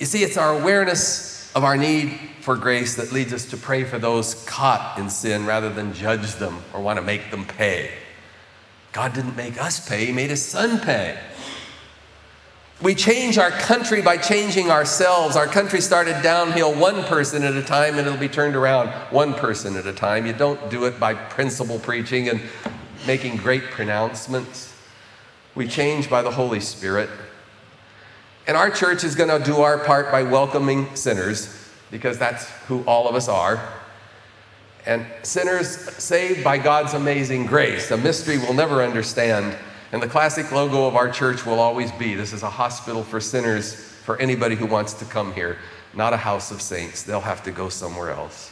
You 0.00 0.06
see, 0.06 0.24
it's 0.24 0.36
our 0.36 0.58
awareness 0.58 1.31
of 1.54 1.64
our 1.64 1.76
need 1.76 2.18
for 2.40 2.56
grace 2.56 2.96
that 2.96 3.12
leads 3.12 3.32
us 3.32 3.46
to 3.46 3.56
pray 3.56 3.84
for 3.84 3.98
those 3.98 4.34
caught 4.46 4.98
in 4.98 5.10
sin 5.10 5.46
rather 5.46 5.70
than 5.70 5.92
judge 5.92 6.34
them 6.36 6.62
or 6.72 6.80
want 6.80 6.98
to 6.98 7.04
make 7.04 7.30
them 7.30 7.44
pay. 7.44 7.90
God 8.92 9.12
didn't 9.12 9.36
make 9.36 9.60
us 9.60 9.86
pay, 9.88 10.06
He 10.06 10.12
made 10.12 10.30
His 10.30 10.44
Son 10.44 10.80
pay. 10.80 11.18
We 12.82 12.96
change 12.96 13.38
our 13.38 13.50
country 13.50 14.02
by 14.02 14.16
changing 14.16 14.72
ourselves. 14.72 15.36
Our 15.36 15.46
country 15.46 15.80
started 15.80 16.20
downhill 16.20 16.74
one 16.74 17.04
person 17.04 17.44
at 17.44 17.54
a 17.54 17.62
time 17.62 17.96
and 17.96 18.06
it'll 18.06 18.18
be 18.18 18.28
turned 18.28 18.56
around 18.56 18.88
one 19.12 19.34
person 19.34 19.76
at 19.76 19.86
a 19.86 19.92
time. 19.92 20.26
You 20.26 20.32
don't 20.32 20.68
do 20.68 20.86
it 20.86 20.98
by 20.98 21.14
principle 21.14 21.78
preaching 21.78 22.28
and 22.28 22.40
making 23.06 23.36
great 23.36 23.62
pronouncements. 23.64 24.74
We 25.54 25.68
change 25.68 26.10
by 26.10 26.22
the 26.22 26.32
Holy 26.32 26.58
Spirit. 26.58 27.08
And 28.46 28.56
our 28.56 28.70
church 28.70 29.04
is 29.04 29.14
going 29.14 29.28
to 29.28 29.44
do 29.44 29.60
our 29.60 29.78
part 29.78 30.10
by 30.10 30.22
welcoming 30.22 30.94
sinners 30.96 31.56
because 31.90 32.18
that's 32.18 32.50
who 32.66 32.82
all 32.84 33.08
of 33.08 33.14
us 33.14 33.28
are 33.28 33.60
and 34.86 35.06
sinners 35.22 35.68
saved 35.68 36.42
by 36.42 36.58
God's 36.58 36.94
amazing 36.94 37.46
grace, 37.46 37.90
a 37.90 37.96
mystery 37.96 38.38
we'll 38.38 38.54
never 38.54 38.82
understand. 38.82 39.56
And 39.92 40.02
the 40.02 40.08
classic 40.08 40.50
logo 40.50 40.86
of 40.86 40.96
our 40.96 41.10
church 41.10 41.46
will 41.46 41.60
always 41.60 41.92
be 41.92 42.14
this 42.14 42.32
is 42.32 42.42
a 42.42 42.50
hospital 42.50 43.04
for 43.04 43.20
sinners 43.20 43.74
for 43.74 44.18
anybody 44.18 44.56
who 44.56 44.66
wants 44.66 44.94
to 44.94 45.04
come 45.04 45.32
here, 45.34 45.58
not 45.94 46.12
a 46.12 46.16
house 46.16 46.50
of 46.50 46.60
saints. 46.60 47.02
They'll 47.02 47.20
have 47.20 47.42
to 47.44 47.52
go 47.52 47.68
somewhere 47.68 48.10
else. 48.10 48.51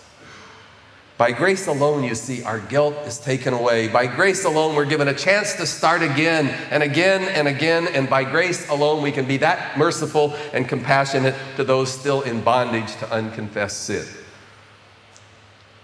By 1.20 1.32
grace 1.32 1.66
alone, 1.66 2.02
you 2.02 2.14
see, 2.14 2.42
our 2.44 2.58
guilt 2.58 2.94
is 3.04 3.18
taken 3.18 3.52
away. 3.52 3.88
By 3.88 4.06
grace 4.06 4.46
alone, 4.46 4.74
we're 4.74 4.86
given 4.86 5.06
a 5.06 5.12
chance 5.12 5.52
to 5.56 5.66
start 5.66 6.00
again 6.00 6.48
and 6.70 6.82
again 6.82 7.24
and 7.24 7.46
again. 7.46 7.88
And 7.88 8.08
by 8.08 8.24
grace 8.24 8.66
alone, 8.70 9.02
we 9.02 9.12
can 9.12 9.26
be 9.26 9.36
that 9.36 9.76
merciful 9.76 10.32
and 10.54 10.66
compassionate 10.66 11.34
to 11.56 11.64
those 11.64 11.92
still 11.92 12.22
in 12.22 12.40
bondage 12.40 12.96
to 13.00 13.12
unconfessed 13.12 13.82
sin. 13.82 14.06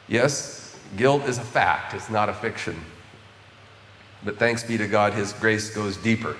Yes, 0.09 0.75
guilt 0.97 1.29
is 1.29 1.37
a 1.37 1.43
fact, 1.45 1.93
it's 1.93 2.09
not 2.09 2.31
a 2.31 2.33
fiction. 2.33 2.75
But 4.25 4.39
thanks 4.39 4.65
be 4.65 4.79
to 4.79 4.89
God, 4.89 5.13
His 5.13 5.35
grace 5.35 5.69
goes 5.69 5.99
deeper 5.99 6.35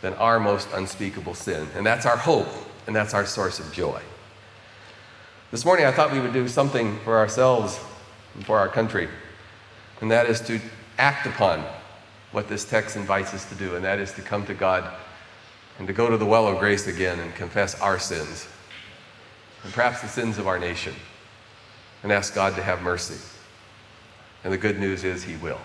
than 0.00 0.12
our 0.14 0.40
most 0.40 0.66
unspeakable 0.74 1.34
sin. 1.34 1.68
And 1.76 1.86
that's 1.86 2.04
our 2.04 2.16
hope, 2.16 2.48
and 2.88 2.96
that's 2.96 3.14
our 3.14 3.26
source 3.26 3.60
of 3.60 3.72
joy. 3.72 4.02
This 5.52 5.64
morning, 5.64 5.86
I 5.86 5.92
thought 5.92 6.10
we 6.10 6.18
would 6.18 6.32
do 6.32 6.48
something 6.48 6.98
for 7.04 7.16
ourselves 7.16 7.78
and 8.34 8.44
for 8.44 8.58
our 8.58 8.68
country, 8.68 9.08
and 10.00 10.10
that 10.10 10.26
is 10.26 10.40
to 10.42 10.60
act 10.98 11.26
upon 11.26 11.64
what 12.32 12.48
this 12.48 12.64
text 12.64 12.96
invites 12.96 13.32
us 13.32 13.48
to 13.48 13.54
do, 13.54 13.76
and 13.76 13.84
that 13.84 13.98
is 13.98 14.12
to 14.12 14.22
come 14.22 14.44
to 14.46 14.54
God 14.54 14.92
and 15.78 15.86
to 15.86 15.92
go 15.92 16.10
to 16.10 16.16
the 16.16 16.26
well 16.26 16.46
of 16.46 16.58
grace 16.58 16.86
again 16.86 17.20
and 17.20 17.34
confess 17.34 17.80
our 17.80 17.98
sins, 17.98 18.46
and 19.62 19.72
perhaps 19.72 20.02
the 20.02 20.08
sins 20.08 20.38
of 20.38 20.46
our 20.46 20.58
nation 20.58 20.94
and 22.02 22.12
ask 22.12 22.34
God 22.34 22.54
to 22.56 22.62
have 22.62 22.82
mercy. 22.82 23.20
And 24.44 24.52
the 24.52 24.58
good 24.58 24.78
news 24.78 25.04
is 25.04 25.24
He 25.24 25.36
will. 25.36 25.60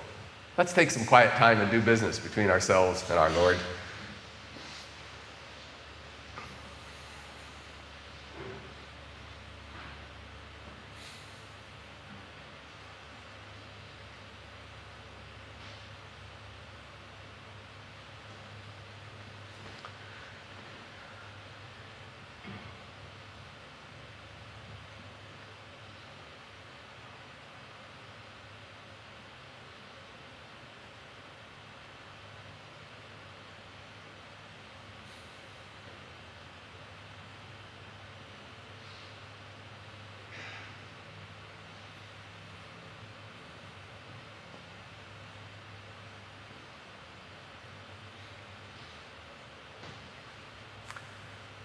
Let's 0.58 0.74
take 0.74 0.90
some 0.90 1.06
quiet 1.06 1.34
time 1.34 1.60
and 1.60 1.70
do 1.70 1.82
business 1.82 2.18
between 2.18 2.50
ourselves 2.50 3.08
and 3.10 3.20
our 3.20 3.30
Lord. 3.32 3.58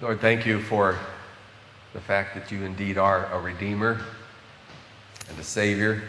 Lord, 0.05 0.21
thank 0.21 0.45
you 0.45 0.61
for 0.61 0.99
the 1.95 2.01
fact 2.01 2.35
that 2.35 2.53
you 2.53 2.63
indeed 2.63 2.99
are 2.99 3.25
a 3.33 3.41
Redeemer 3.41 4.03
and 5.31 5.39
a 5.39 5.43
Savior. 5.43 6.03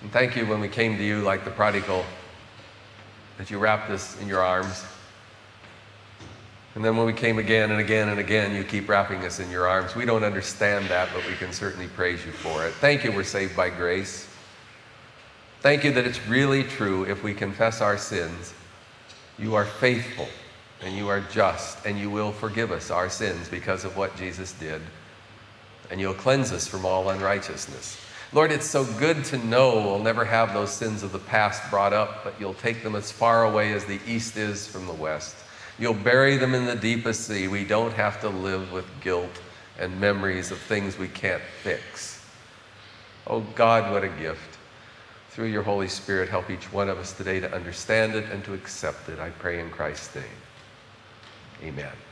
And 0.00 0.10
thank 0.10 0.34
you 0.34 0.46
when 0.46 0.60
we 0.60 0.68
came 0.68 0.96
to 0.96 1.04
you 1.04 1.20
like 1.20 1.44
the 1.44 1.50
prodigal, 1.50 2.06
that 3.36 3.50
you 3.50 3.58
wrapped 3.58 3.90
us 3.90 4.18
in 4.18 4.28
your 4.28 4.40
arms. 4.40 4.82
And 6.74 6.82
then 6.82 6.96
when 6.96 7.04
we 7.04 7.12
came 7.12 7.38
again 7.38 7.70
and 7.70 7.80
again 7.80 8.08
and 8.08 8.18
again, 8.18 8.56
you 8.56 8.64
keep 8.64 8.88
wrapping 8.88 9.22
us 9.26 9.38
in 9.38 9.50
your 9.50 9.68
arms. 9.68 9.94
We 9.94 10.06
don't 10.06 10.24
understand 10.24 10.86
that, 10.86 11.10
but 11.12 11.22
we 11.26 11.34
can 11.34 11.52
certainly 11.52 11.88
praise 11.88 12.24
you 12.24 12.32
for 12.32 12.66
it. 12.66 12.72
Thank 12.76 13.04
you, 13.04 13.12
we're 13.12 13.24
saved 13.24 13.54
by 13.54 13.68
grace. 13.68 14.26
Thank 15.60 15.84
you 15.84 15.92
that 15.92 16.06
it's 16.06 16.26
really 16.26 16.62
true 16.62 17.04
if 17.04 17.22
we 17.22 17.34
confess 17.34 17.82
our 17.82 17.98
sins. 17.98 18.54
You 19.38 19.54
are 19.54 19.66
faithful 19.66 20.28
and 20.82 20.96
you 20.96 21.08
are 21.08 21.20
just, 21.20 21.84
and 21.86 21.98
you 21.98 22.10
will 22.10 22.32
forgive 22.32 22.70
us 22.70 22.90
our 22.90 23.08
sins 23.08 23.48
because 23.48 23.84
of 23.84 23.96
what 23.96 24.16
Jesus 24.16 24.52
did, 24.52 24.82
and 25.90 26.00
you'll 26.00 26.14
cleanse 26.14 26.52
us 26.52 26.66
from 26.66 26.84
all 26.84 27.10
unrighteousness. 27.10 27.98
Lord, 28.32 28.50
it's 28.50 28.66
so 28.66 28.84
good 28.84 29.24
to 29.26 29.38
know 29.38 29.76
we'll 29.76 29.98
never 29.98 30.24
have 30.24 30.52
those 30.52 30.72
sins 30.72 31.02
of 31.02 31.12
the 31.12 31.18
past 31.18 31.70
brought 31.70 31.92
up, 31.92 32.24
but 32.24 32.34
you'll 32.40 32.54
take 32.54 32.82
them 32.82 32.96
as 32.96 33.12
far 33.12 33.44
away 33.44 33.72
as 33.72 33.84
the 33.84 34.00
east 34.06 34.36
is 34.36 34.66
from 34.66 34.86
the 34.86 34.92
west. 34.92 35.36
You'll 35.78 35.94
bury 35.94 36.36
them 36.36 36.54
in 36.54 36.64
the 36.64 36.74
deepest 36.74 37.26
sea. 37.26 37.48
We 37.48 37.64
don't 37.64 37.92
have 37.92 38.20
to 38.22 38.28
live 38.28 38.72
with 38.72 38.86
guilt 39.00 39.40
and 39.78 40.00
memories 40.00 40.50
of 40.50 40.58
things 40.58 40.98
we 40.98 41.08
can't 41.08 41.42
fix. 41.62 42.24
Oh 43.26 43.40
God, 43.54 43.92
what 43.92 44.02
a 44.02 44.08
gift. 44.08 44.58
Through 45.30 45.48
your 45.48 45.62
Holy 45.62 45.88
Spirit, 45.88 46.28
help 46.28 46.50
each 46.50 46.72
one 46.72 46.88
of 46.88 46.98
us 46.98 47.12
today 47.12 47.40
to 47.40 47.54
understand 47.54 48.14
it 48.14 48.24
and 48.30 48.42
to 48.44 48.54
accept 48.54 49.08
it. 49.08 49.18
I 49.18 49.30
pray 49.30 49.60
in 49.60 49.70
Christ's 49.70 50.14
name. 50.14 50.24
Amen. 51.62 52.05